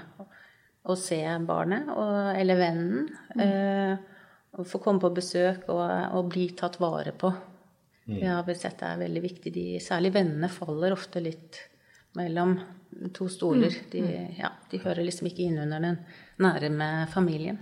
[0.87, 3.09] og se barnet og, eller vennen.
[3.35, 3.41] Mm.
[3.43, 4.18] Uh,
[4.57, 5.83] å få komme på besøk og,
[6.17, 7.29] og bli tatt vare på.
[8.09, 9.51] Det har vi sett er veldig viktig.
[9.53, 11.59] De, særlig vennene faller ofte litt
[12.17, 12.55] mellom
[13.13, 13.75] to stoler.
[13.91, 14.01] De,
[14.39, 15.99] ja, de hører liksom ikke inn under den
[16.41, 17.59] nære med familien.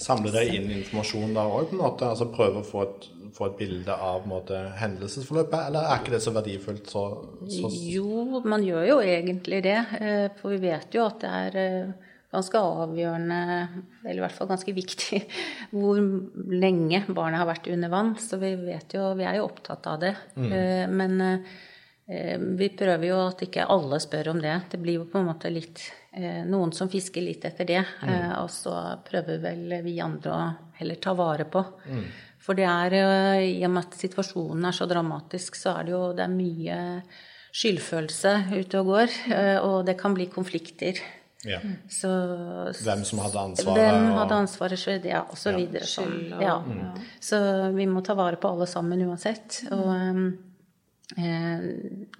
[0.00, 2.08] Samler dere inn informasjon da òg, på en måte?
[2.08, 6.22] Altså prøve å få et, få et bilde av måte, hendelsesforløpet, eller er ikke det
[6.24, 6.88] så verdifullt?
[6.88, 7.04] Så,
[7.52, 9.76] så Jo, man gjør jo egentlig det.
[10.00, 11.92] eh, For vi vet jo at det er eh,
[12.32, 13.40] ganske avgjørende,
[14.04, 15.20] eller i hvert fall ganske viktig,
[15.74, 16.00] hvor
[16.52, 18.14] lenge barnet har vært under vann.
[18.20, 20.14] Så vi vet jo, vi er jo opptatt av det.
[20.36, 20.96] Mm.
[20.96, 24.56] Men eh, vi prøver jo at ikke alle spør om det.
[24.72, 25.84] Det blir jo på en måte litt
[26.16, 27.84] eh, noen som fisker litt etter det.
[28.02, 28.32] Mm.
[28.42, 28.74] Og så
[29.06, 31.62] prøver vel vi andre å heller ta vare på.
[32.42, 35.92] For det er, eh, i og med at situasjonen er så dramatisk, så er det
[35.94, 36.78] jo det er mye
[37.52, 39.18] skyldfølelse ute og går.
[39.36, 40.98] eh, Og det kan bli konflikter.
[41.44, 41.58] Ja.
[41.88, 42.08] Så
[42.84, 43.78] Hvem som hadde ansvaret?
[43.80, 45.56] Hvem og- hadde ansvaret, så- ja, og så Ja.
[45.56, 45.82] videre.
[45.84, 46.30] Sånn.
[46.40, 46.62] Ja.
[46.62, 46.94] ja.
[47.20, 49.64] Så vi må ta vare på alle sammen uansett.
[49.72, 50.38] Og um,
[51.18, 51.60] eh,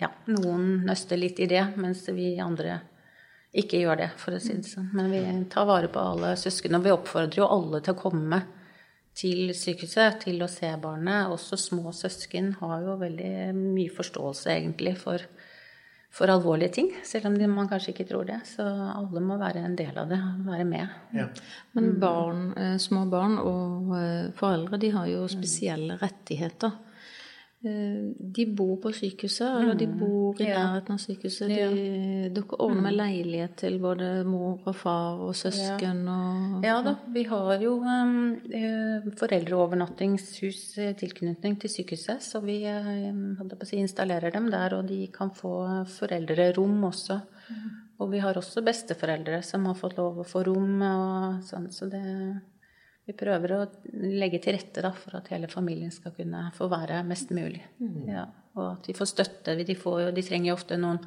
[0.01, 2.81] ja, noen nøster litt i det, mens vi andre
[3.55, 4.91] ikke gjør det, for å si det sånn.
[4.95, 8.43] Men vi tar vare på alle søsken, og vi oppfordrer jo alle til å komme
[9.15, 11.29] til sykehuset, til å se barnet.
[11.29, 15.19] Også små søsken har jo veldig mye forståelse, egentlig, for,
[16.13, 16.93] for alvorlige ting.
[17.05, 18.41] Selv om man kanskje ikke tror det.
[18.45, 20.97] Så alle må være en del av det, være med.
[21.17, 21.29] Ja.
[21.73, 26.77] Men barn, eh, små barn og eh, foreldre de har jo spesielle rettigheter.
[27.65, 30.59] Eh, De bor på sykehuset, eller de bor i Ja.
[30.67, 31.49] nærheten av sykehuset.
[31.49, 36.97] De, dere ordner med leilighet til både mor og far og søsken og Ja da,
[37.13, 43.67] vi har jo um, eh, foreldreovernattingshus i tilknytning til sykehuset, så vi eh, på å
[43.67, 47.21] si, installerer dem der, og de kan få foreldrerom også.
[48.01, 51.89] Og vi har også besteforeldre som har fått lov å få rom og sånn, så
[51.89, 52.03] det
[53.13, 57.03] vi prøver å legge til rette da, for at hele familien skal kunne få være
[57.07, 57.61] mest mulig.
[58.09, 59.55] Ja, og at de får støtte.
[59.61, 60.99] De, får, jo- de trenger jo ofte noen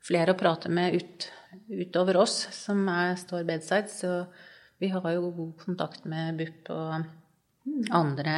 [0.00, 1.28] flere å prate med ut,
[1.68, 3.92] utover oss som er, står bedside.
[3.92, 4.14] Så
[4.80, 7.04] vi har jo god kontakt med BUP og
[7.94, 8.36] andre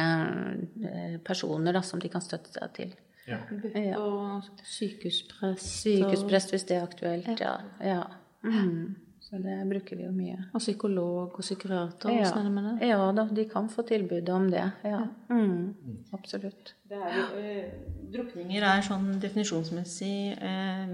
[0.83, 2.91] eh, personer da, som de kan støtte seg til.
[3.29, 3.37] Ja.
[3.47, 5.69] BUP Og sykehusprest.
[5.85, 7.29] Sykehusprest hvis det er aktuelt.
[7.39, 7.55] Ja.
[7.79, 8.01] ja.
[8.43, 8.95] Mm.
[9.33, 10.35] Så det bruker vi jo mye.
[10.37, 12.11] Og, og psykolog og psykiater.
[12.13, 12.27] Ja.
[12.29, 12.89] Sånn er det det?
[12.91, 14.67] ja da, de kan få tilbud om det.
[14.85, 14.99] Ja.
[15.33, 15.71] Mm.
[16.13, 16.75] Absolutt.
[16.91, 17.71] Det er jo, eh,
[18.13, 20.93] drukninger er sånn definisjonsmessig øh,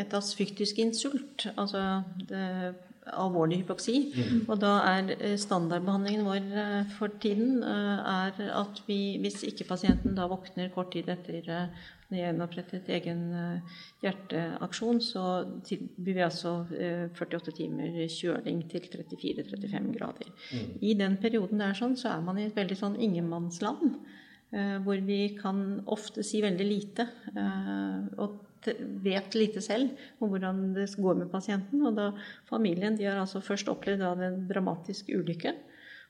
[0.00, 1.82] et asfyktisk insult, altså
[2.30, 2.72] det,
[3.12, 3.98] alvorlig hypoksi.
[4.48, 6.48] Og da er eh, standardbehandlingen vår
[6.96, 11.68] for tiden er at vi, hvis ikke pasienten da våkner kort tid etter
[12.10, 15.24] eh, gjenopprettet egen eh, hjerteaksjon, så
[15.66, 20.30] tilbyr vi altså eh, 48 timer kjøling til 34-35 grader.
[20.80, 23.98] I den perioden det er sånn, så er man i et veldig sånn ingenmannsland.
[24.54, 27.08] Eh, hvor vi kan ofte si veldig lite.
[27.34, 28.42] eh, og
[29.02, 31.82] vet lite selv om hvordan det går med pasienten.
[31.86, 32.10] Og da
[32.48, 35.54] familien de har altså først opplevd en dramatisk ulykke.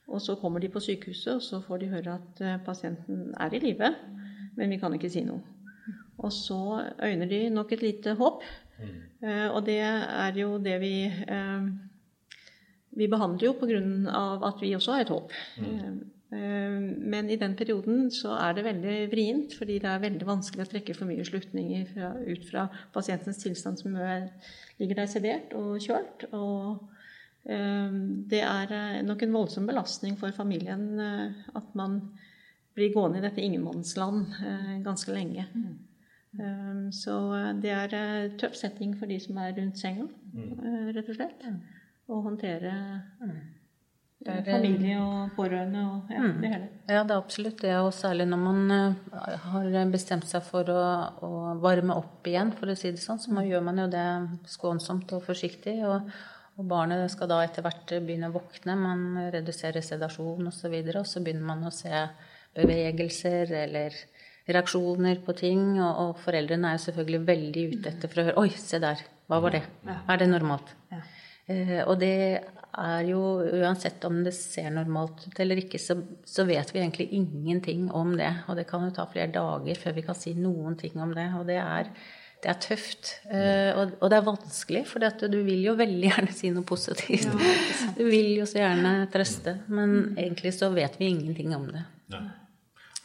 [0.07, 3.53] Og så kommer de på sykehuset, og så får de høre at eh, pasienten er
[3.53, 3.91] i live.
[4.55, 5.56] Men vi kan ikke si noe.
[6.17, 6.59] Og så
[7.03, 8.43] øyner de nok et lite håp.
[9.23, 11.63] Eh, og det er jo det vi eh,
[12.97, 15.31] Vi behandler jo av at vi også har et håp.
[15.61, 15.97] Mm.
[16.33, 16.77] eh,
[17.13, 20.71] Men i den perioden så er det veldig vrient, fordi det er veldig vanskelig å
[20.71, 24.31] trekke for mye slutninger fra, ut fra pasientens tilstand som er,
[24.79, 26.29] ligger der sedert og kjølt.
[26.33, 26.93] Og
[27.47, 32.01] det er nok en voldsom belastning for familien at man
[32.77, 35.47] blir gående i dette ingenmannsland eh, ganske lenge.
[35.55, 35.77] Um,
[36.93, 41.09] Så eh, det er eh, tøff setting for de som er rundt senga, eh, rett
[41.09, 41.45] og slett.
[42.07, 42.73] Å håndtere
[44.17, 46.69] Det er, familie og pårørende og ja, det hele.
[46.87, 47.73] Ja, det er absolutt det.
[47.83, 48.71] Og særlig når man
[49.43, 50.85] har bestemt seg for å,
[51.25, 54.07] å varme opp igjen, for å si det sånn, så man gjør man jo det
[54.53, 55.75] skånsomt og forsiktig.
[55.89, 56.07] Og,
[56.57, 58.77] og barnet skal da etter hvert begynne å våkne.
[58.79, 60.47] Man reduserer sedasjon osv.
[60.47, 62.05] Og, så videre, og så begynner man å se
[62.57, 63.99] bevegelser eller
[64.47, 65.63] reaksjoner på ting.
[65.81, 69.03] Og, og foreldrene er jo selvfølgelig veldig ute etter for å høre Oi, se der.
[69.27, 69.63] Hva var det?
[70.07, 70.69] Er det normalt?
[71.47, 72.13] Eh, og det
[72.77, 73.19] er jo
[73.57, 75.95] uansett om det ser normalt ut eller ikke, så,
[76.27, 78.29] så vet vi egentlig ingenting om det.
[78.47, 81.27] Og det kan jo ta flere dager før vi kan si noen ting om det.
[81.39, 81.91] Og det er,
[82.43, 83.13] det er tøft.
[83.31, 87.31] Eh, og, og det er vanskelig, for du vil jo veldig gjerne si noe positivt.
[87.97, 91.83] du vil jo så gjerne trøste, men egentlig så vet vi ingenting om det.
[92.13, 92.46] Hvil-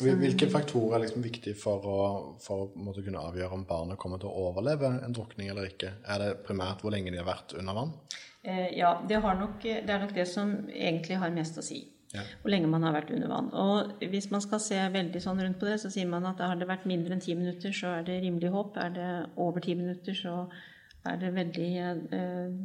[0.03, 2.01] Hvilke faktorer er liksom viktige for å,
[2.43, 5.95] for å kunne avgjøre om barnet kommer til å overleve en drukning eller ikke?
[6.05, 7.97] Er det primært hvor lenge de har vært under vann?
[8.43, 11.85] Eh, ja, det, har nok, det er nok det som egentlig har mest å si.
[12.13, 12.25] Ja.
[12.43, 13.49] Hvor lenge man har vært under vann.
[13.57, 16.59] Og hvis man skal se veldig sånn rundt på det, så sier man at har
[16.61, 18.77] det vært mindre enn ti minutter, så er det rimelig håp.
[18.83, 20.43] Er det over ti minutter, så
[21.09, 22.59] er det veldig eh,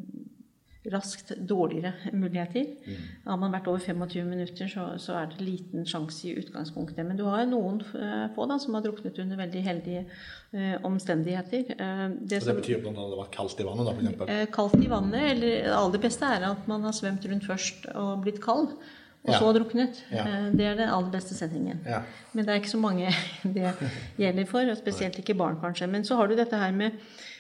[0.92, 2.66] raskt dårligere muligheter.
[2.86, 3.08] Mm.
[3.26, 7.04] Har man vært over 25 minutter, så, så, er det liten sjanse i utgangspunktet.
[7.08, 11.74] Men du har noen eh, få da, som har druknet under veldig heldige uh, omstendigheter.
[11.80, 12.94] Uh, det, så det betyr bl.a.
[12.94, 13.90] at det var kaldt i vannet?
[13.90, 14.32] da, for?
[14.32, 17.92] Eh, kaldt i vannet, eller det aller beste er at man har svømt rundt først
[17.96, 18.72] og blitt kald.
[19.28, 19.40] Og ja.
[19.42, 19.98] så druknet.
[20.14, 20.24] Ja.
[20.56, 21.82] Det er den aller beste settingen.
[21.84, 22.06] Ja.
[22.32, 23.10] Men det er ikke så mange
[23.58, 23.74] det
[24.16, 25.90] gjelder for, og spesielt ikke barn, kanskje.
[25.92, 26.96] Men så har du dette her med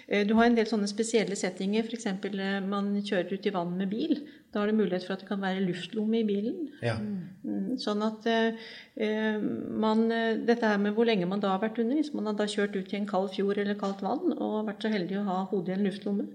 [0.08, 1.84] du har en del sånne spesielle settinger.
[1.84, 2.06] F.eks.
[2.08, 4.22] Eh, man kjører ut i vann med bil.
[4.54, 6.70] Da har du mulighet for at det kan være luftlomme i bilen.
[6.80, 6.96] Ja.
[6.96, 9.42] Mm, sånn at eh,
[9.84, 10.06] man
[10.48, 12.78] Dette her med hvor lenge man da har vært under, hvis man har da kjørt
[12.80, 15.76] ut i en kald fjord eller kaldt vann og vært så heldig å ha hodet
[15.76, 16.30] i en luftlomme.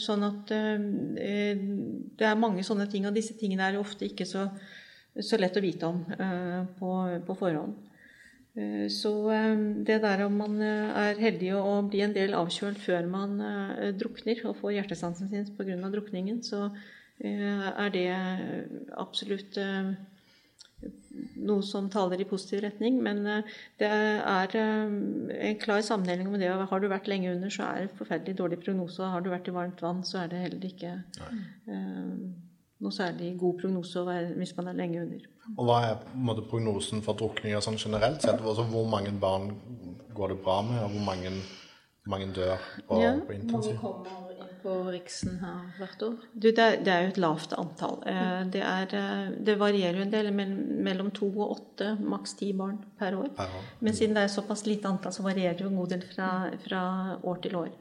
[0.00, 4.48] Sånn at det er mange sånne ting, og disse tingene er jo ofte ikke så,
[5.20, 6.00] så lett å vite om
[6.80, 6.94] på,
[7.28, 7.76] på forhånd.
[8.54, 12.78] Eh, så eh, det der om man eh, er heldig å bli en del avkjølt
[12.78, 13.38] før man
[13.98, 15.78] drukner og får hjertestansen sin pga.
[15.90, 16.68] drukningen, så
[17.24, 18.08] er det
[18.98, 19.54] absolutt
[21.46, 22.96] noe som taler i positiv retning.
[23.02, 23.22] Men
[23.78, 26.50] det er en klar sammenheng med det.
[26.50, 29.12] Har du vært lenge under, så er det forferdelig dårlig prognose.
[29.14, 30.96] Har du vært i varmt vann, så er det heller ikke
[31.70, 32.43] Nei
[32.82, 34.02] noe særlig god prognose
[34.38, 35.26] hvis man er lenge under.
[35.56, 38.40] Og Hva er måte, prognosen for drukninger sånn generelt sett?
[38.40, 39.52] Altså, hvor mange barn
[40.14, 41.32] går det bra med, og hvor mange,
[42.10, 42.56] mange dør
[42.88, 43.76] på, ja, på intensiv?
[43.76, 46.14] Mange kommer inn på Riksen her hvert år?
[46.32, 47.98] Du, det, er, det, er, jo et lavt antall.
[48.08, 50.30] Eh, det, er, eh, det, varierer jo en del,
[50.86, 53.34] mellom to og åtte, maks ti barn per år.
[53.36, 53.66] per år.
[53.84, 56.30] Men siden det er såpass lite antall, så varierer det jo en god del fra,
[56.64, 56.86] fra
[57.20, 57.76] år til år.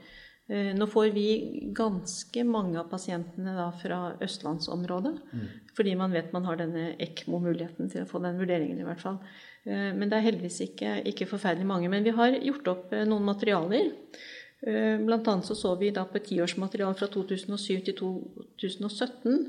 [0.51, 1.27] Eh, nå får vi
[1.75, 5.13] ganske mange av pasientene da fra østlandsområdet.
[5.32, 5.47] Mm.
[5.77, 9.21] Fordi man vet man har denne ECMO-muligheten til å få den vurderingen, i hvert fall.
[9.63, 11.91] Eh, men det er heldigvis ikke, ikke forferdelig mange.
[11.91, 13.91] Men vi har gjort opp eh, noen materialer.
[14.63, 19.41] Blant annet så, så vi da på tiårsmateriale fra 2007 til 2017.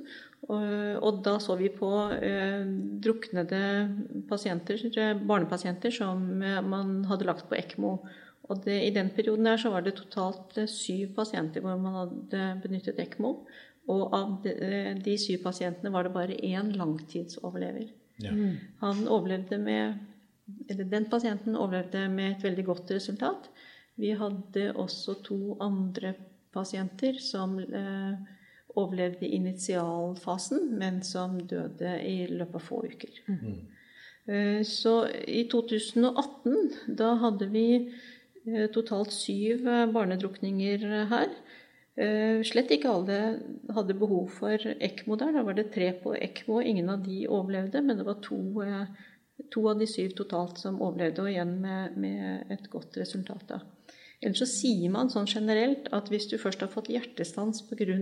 [0.51, 1.91] Og, da så vi på
[3.07, 3.61] druknede
[4.27, 4.83] pasienter,
[5.23, 7.93] barnepasienter som man hadde lagt på ECMO
[8.49, 12.01] og det, I den perioden der så var det totalt eh, syv pasienter hvor man
[12.01, 13.35] hadde benyttet ECMO.
[13.93, 17.89] Og av de, eh, de syv pasientene var det bare én langtidsoverlever.
[18.23, 18.33] Ja.
[18.81, 19.95] Han overlevde med
[20.69, 23.49] eller Den pasienten overlevde med et veldig godt resultat.
[23.97, 26.15] Vi hadde også to andre
[26.53, 28.17] pasienter som eh,
[28.75, 33.21] overlevde initialfasen, men som døde i løpet av få uker.
[33.29, 33.57] Mm.
[34.27, 34.95] Eh, så
[35.29, 37.69] i 2018, da hadde vi
[38.75, 41.31] totalt syv eh, barnedrukninger her.
[41.95, 43.19] Eh, slett ikke alle
[43.77, 45.37] hadde behov for ECMO der.
[45.37, 46.61] Da var det tre på ECMO.
[46.61, 48.41] Ingen av de overlevde, men det var to,
[49.55, 53.49] to av de syv totalt som overlevde, og igjen med, med et godt resultat.
[53.49, 53.63] da.
[54.25, 57.99] Ellers så sier man sånn generelt at hvis du først har fått hjertestans pga.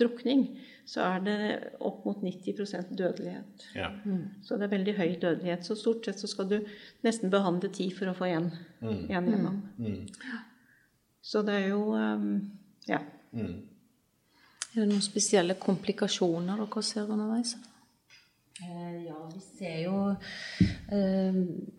[0.00, 1.36] drukning, så er det
[1.78, 3.66] opp mot 90 dødelighet.
[3.78, 3.92] Ja.
[4.04, 4.42] Mm.
[4.42, 5.64] Så det er veldig høy dødelighet.
[5.64, 6.58] Så stort sett så skal du
[7.06, 9.06] nesten behandle ti for å få én mm.
[9.12, 9.62] gjennom.
[9.78, 10.08] Mm.
[11.22, 12.32] Så det er jo um,
[12.88, 13.04] Ja.
[13.32, 13.60] Mm.
[14.70, 17.56] Er det noen spesielle komplikasjoner dere ser underveis?
[18.60, 19.94] Eh, ja, vi ser jo
[20.92, 21.36] eh,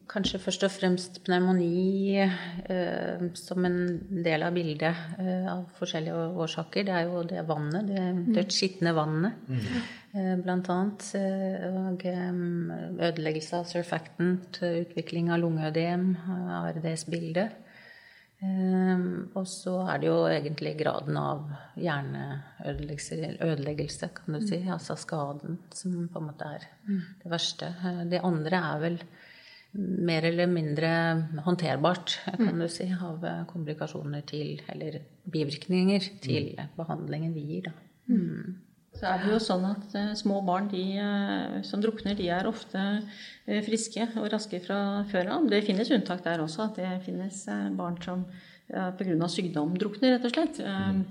[0.10, 3.78] kanskje først og fremst pneumoni eh, som en
[4.26, 6.88] del av bildet eh, av forskjellige årsaker.
[6.88, 8.54] Det er jo det vannet, det, det mm.
[8.58, 9.66] skitne vannet, mm.
[10.12, 11.06] Eh, blant annet.
[11.16, 16.16] Eh, og ødeleggelse av surfactant, utvikling av lungeødem,
[16.64, 17.71] ARDS-bildet.
[18.42, 21.44] Um, og så er det jo egentlig graden av
[21.78, 24.58] hjerneødeleggelse, kan du si.
[24.64, 24.72] Mm.
[24.74, 27.02] Altså skaden, som på en måte er mm.
[27.22, 27.70] det verste.
[28.10, 28.98] Det andre er vel
[30.10, 30.90] mer eller mindre
[31.46, 32.60] håndterbart, kan mm.
[32.64, 35.00] du si, av komplikasjoner til Eller
[35.32, 37.74] bivirkninger til behandlingen vi gir, da.
[39.02, 42.46] Så er det jo sånn at uh, små barn de, uh, som drukner, de er
[42.46, 44.78] ofte uh, friske og raske fra
[45.10, 45.48] før av.
[45.50, 47.40] Det finnes unntak der også, at det finnes
[47.80, 48.28] barn som
[48.70, 49.28] pga.
[49.28, 50.62] sykdom drukner, rett og slett.
[50.62, 51.02] Mm.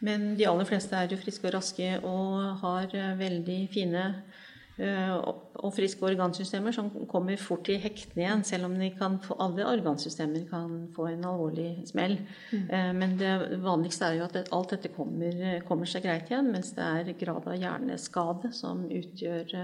[0.00, 4.45] Men de aller fleste er jo friske og raske og har veldig fine Eh,
[4.76, 10.44] og friske organsystemer som kommer fort i hektene igjen, selv om kan få, alle organsystemer
[10.50, 12.18] kan få en alvorlig smell.
[12.52, 12.66] Mm.
[12.68, 13.32] Eh, men det
[13.64, 17.48] vanligste er jo at alt dette kommer, kommer, seg greit igjen, mens det er grad
[17.48, 19.56] av hjerneskade som utgjør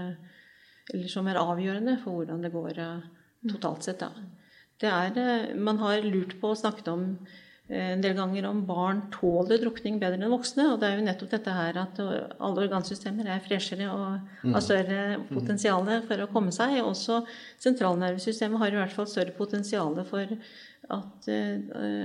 [0.93, 3.05] Eller som er avgjørende for hvordan det går eh,
[3.53, 4.01] totalt sett.
[4.01, 4.09] Da.
[4.81, 7.05] Det er, man har lurt på og snakket om
[7.69, 10.65] en del ganger om barn tåler drukning bedre enn voksne.
[10.73, 14.99] Og det er jo nettopp dette her at alle organsystemer er freshere og har større
[15.29, 16.81] potensial for å komme seg.
[16.83, 17.21] Også
[17.63, 20.35] sentralnervesystemet har i hvert fall større potensial for
[20.91, 21.29] at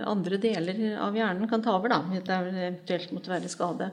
[0.07, 3.91] andre deler av hjernen kan ta over, da, hvis det eventuelt måtte være skade.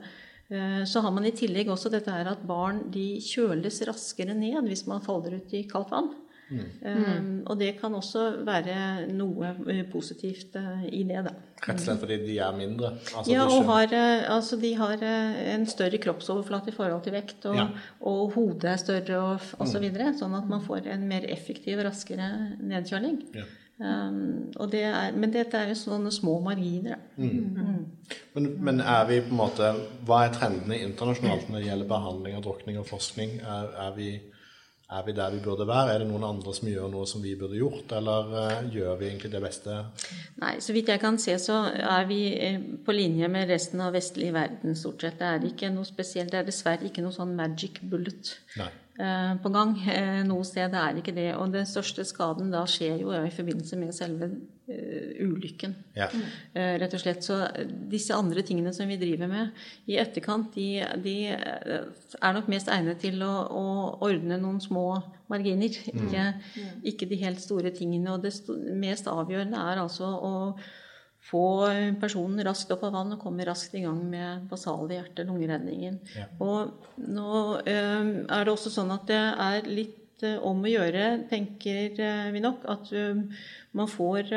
[0.86, 4.86] Så har man i tillegg også dette her at barn de kjøles raskere ned hvis
[4.86, 6.12] man faller ut i kaldt vann.
[6.46, 6.66] Mm.
[6.82, 11.32] Um, og det kan også være noe eh, positivt uh, i det, da.
[11.66, 12.92] Rett og slett fordi de er mindre?
[13.02, 17.16] Altså, ja, og har, uh, altså, de har uh, en større kroppsoverflate i forhold til
[17.16, 17.66] vekt, og, ja.
[18.06, 19.72] og hodet er større og osv.
[19.72, 19.86] Så mm.
[19.88, 22.30] videre, sånn at man får en mer effektiv, raskere
[22.62, 23.22] nedkjøling.
[23.34, 23.48] Ja.
[23.76, 27.02] Um, det er, men dette er jo sånne små marginer.
[27.18, 27.58] Mm.
[27.58, 27.82] Mm.
[28.38, 29.68] Men, men, er vi på en måte
[30.06, 33.40] Hva er trendene internasjonalt når det gjelder behandling av drukning og forskning?
[33.42, 34.10] Er, er vi
[34.86, 35.94] er vi der vi burde være?
[35.94, 39.08] Er det noen andre som gjør noe som vi burde gjort, eller uh, gjør vi
[39.08, 39.78] egentlig det beste?
[40.42, 43.96] Nei, så vidt jeg kan se, så er vi eh, på linje med resten av
[43.96, 45.18] vestlig verden, stort sett.
[45.18, 46.30] Det er ikke noe spesielt.
[46.30, 48.36] Det er dessverre ikke noe sånn magic bullet.
[48.60, 48.70] Nei.
[48.96, 50.70] Eh, på gang eh, noe sted.
[50.72, 51.30] Det er ikke det.
[51.36, 55.74] Og den største skaden da skjer jo i forbindelse med selve uh, ulykken.
[55.96, 56.08] Ja.
[56.54, 57.26] Rett og slett.
[57.26, 57.38] Så
[57.92, 63.02] disse andre tingene som vi driver med i etterkant, de, de er nok mest egnet
[63.04, 63.66] til å, å
[64.06, 64.88] ordne noen små
[65.32, 65.76] marginer.
[65.92, 66.06] Mm.
[66.06, 66.26] Ikke,
[66.94, 68.16] ikke, de helt store tingene.
[68.16, 68.32] Og det
[68.80, 70.34] mest avgjørende er altså å
[71.26, 71.44] få
[72.00, 76.00] personen raskt opp av vann og komme raskt i gang med basale hjerte-lungeredningen.
[76.14, 76.30] Ja.
[76.44, 81.06] Og nå øh, er det også sånn at det er litt øh, om å gjøre,
[81.30, 82.92] tenker øh, vi nok, at
[83.76, 84.30] man får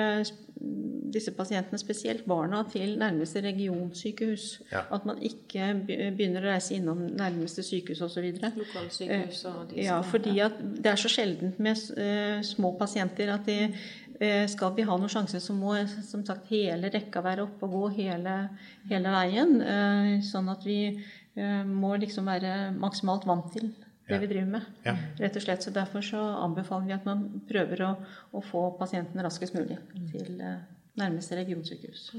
[0.59, 4.47] disse pasientene, spesielt barna, til nærmeste regionsykehus.
[4.73, 4.81] Ja.
[4.91, 8.27] At man ikke begynner å reise innom nærmeste sykehus osv.
[8.43, 11.79] Lokalsykehus og de Ja, fordi det er så sjeldent med
[12.49, 14.08] små pasienter at de Eh,
[14.51, 17.83] skal vi ha noen sjanse, så må som sagt hele rekka være oppe og gå
[18.01, 18.35] hele,
[18.89, 19.53] hele veien.
[19.63, 24.19] Eh, sånn at vi eh, må liksom være maksimalt vant til det ja.
[24.19, 24.67] vi driver med.
[24.83, 24.97] Ja.
[25.21, 25.63] Rett og slett.
[25.63, 27.93] Så Derfor så anbefaler vi at man prøver å,
[28.35, 29.79] å få pasienten raskest mulig
[30.11, 30.35] til
[30.99, 32.09] nærmeste regionsykehus.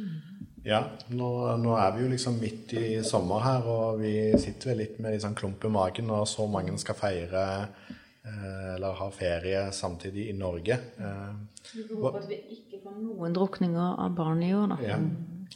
[0.65, 1.31] Ja, nå,
[1.61, 5.19] nå, er vi jo liksom midt i sommer her, og vi sitter vel litt med
[5.19, 7.45] liksom klump i magen når så mange skal feire
[7.91, 8.00] Eh,
[8.77, 10.79] eller har ferie samtidig i Norge.
[10.99, 11.35] Eh,
[11.75, 14.81] vi håper at vi ikke får noen drukninger av barn i år, da.
[14.87, 15.03] Ja.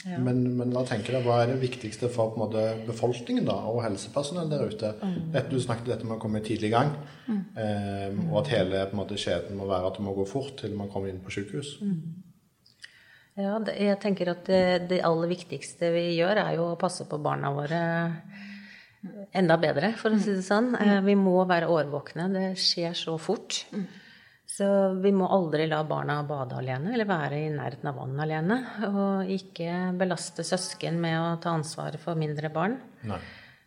[0.05, 0.19] Ja.
[0.21, 4.51] Men, men, hva tenker du, hva er det viktigste for måte, befolkningen da, og helsepersonell
[4.51, 4.91] der ute?
[5.01, 5.31] Mm.
[5.49, 6.91] Du snakket dette med å komme tidlig i gang,
[7.25, 7.41] mm.
[7.63, 10.91] eh, og at hele måte, skjeden må være at det må gå fort til man
[10.93, 11.77] kommer inn på sykehus.
[11.81, 12.03] Mm.
[13.35, 17.07] Ja, det, jeg tenker at det, det, aller viktigste vi gjør, er jo å passe
[17.09, 17.81] på barna våre
[19.33, 20.73] enda bedre, for å si det sånn.
[20.75, 20.81] Mm.
[20.87, 22.31] Eh, vi må være årvåkne.
[22.35, 23.65] Det skjer så fort.
[23.75, 23.87] Mm.
[24.55, 24.67] Så
[25.03, 28.59] vi må aldri la barna bade alene eller være i nærheten av vann alene.
[28.91, 32.77] Og ikke belaste søsken med å ta ansvaret for mindre barn.
[33.09, 33.23] Nei.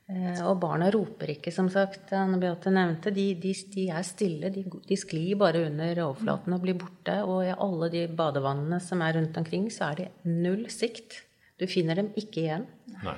[0.08, 2.14] Eh, og barna roper ikke, som sagt.
[2.16, 3.12] Anne Beate nevnte.
[3.12, 4.52] De, de, de er stille.
[4.54, 7.18] De, de, sklir bare under overflaten og blir borte.
[7.28, 11.24] Og i alle de badevannene som er rundt omkring, så er det null sikt.
[11.60, 12.70] Du finner dem ikke igjen.
[13.02, 13.18] Nei.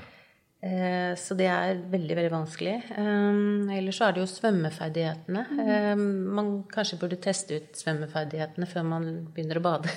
[0.59, 2.73] Eh, så det er veldig veldig vanskelig.
[2.97, 5.43] Um, ellers så er det jo svømmeferdighetene.
[5.55, 6.01] Um,
[6.35, 9.93] man kanskje burde teste ut svømmeferdighetene før man begynner å bade.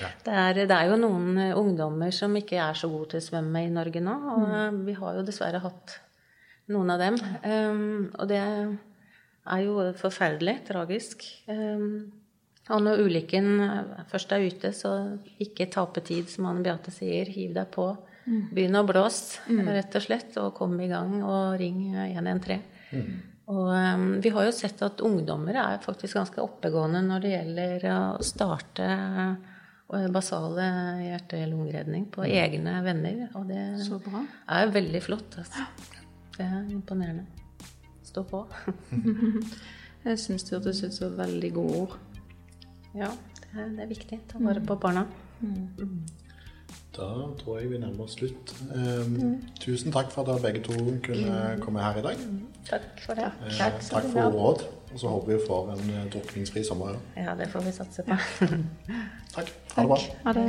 [0.00, 0.08] Ja.
[0.26, 3.66] Det, er, det, er, jo noen ungdommer som ikke er så gode til å svømme
[3.66, 4.16] i Norge nå.
[4.32, 4.82] Og mm.
[4.88, 5.98] vi har jo dessverre hatt
[6.72, 7.18] noen av dem.
[8.16, 11.22] Og det er jo forferdelig tragisk.
[11.46, 13.48] og når ulykken
[14.10, 14.92] først er ute, så
[15.42, 17.30] ikke tape tid, som Anne Beate sier.
[17.30, 17.92] Hiv deg på.
[18.26, 18.42] Mm.
[18.50, 19.68] Begynn å blåse, mm.
[19.76, 22.62] rett og slett, og kom i gang, og ring 113.
[22.90, 23.10] Mm.
[23.54, 27.86] Og um, vi har jo sett at ungdommer er faktisk ganske oppegående når det gjelder
[27.92, 30.66] å starte uh, basale
[31.04, 32.32] hjerte-lungeredning på mm.
[32.42, 33.22] egne venner.
[33.38, 35.38] Og det er veldig flott.
[35.38, 35.68] Altså.
[36.34, 37.28] Det er imponerende.
[38.06, 38.42] Stå på.
[40.06, 41.96] Jeg syns det hørtes ut som veldig gode ord.
[42.96, 44.20] Ja, det er, det er viktig.
[44.30, 45.06] Ta vare på barna.
[45.38, 46.25] Mm.
[46.96, 47.08] Da
[47.42, 48.54] tror jeg vi nærmer oss slutt.
[48.74, 49.34] Um, mm.
[49.60, 52.22] Tusen takk for at dere begge to kunne komme her i dag.
[52.70, 53.26] Takk for det.
[53.46, 54.64] Eh, takk, takk for råd.
[54.92, 56.96] Og så håper vi får en eh, drukningsfri sommer.
[57.16, 58.16] Ja, det får vi satse på.
[59.36, 59.52] takk.
[59.74, 60.00] Ha det bra.
[60.24, 60.48] Ha det.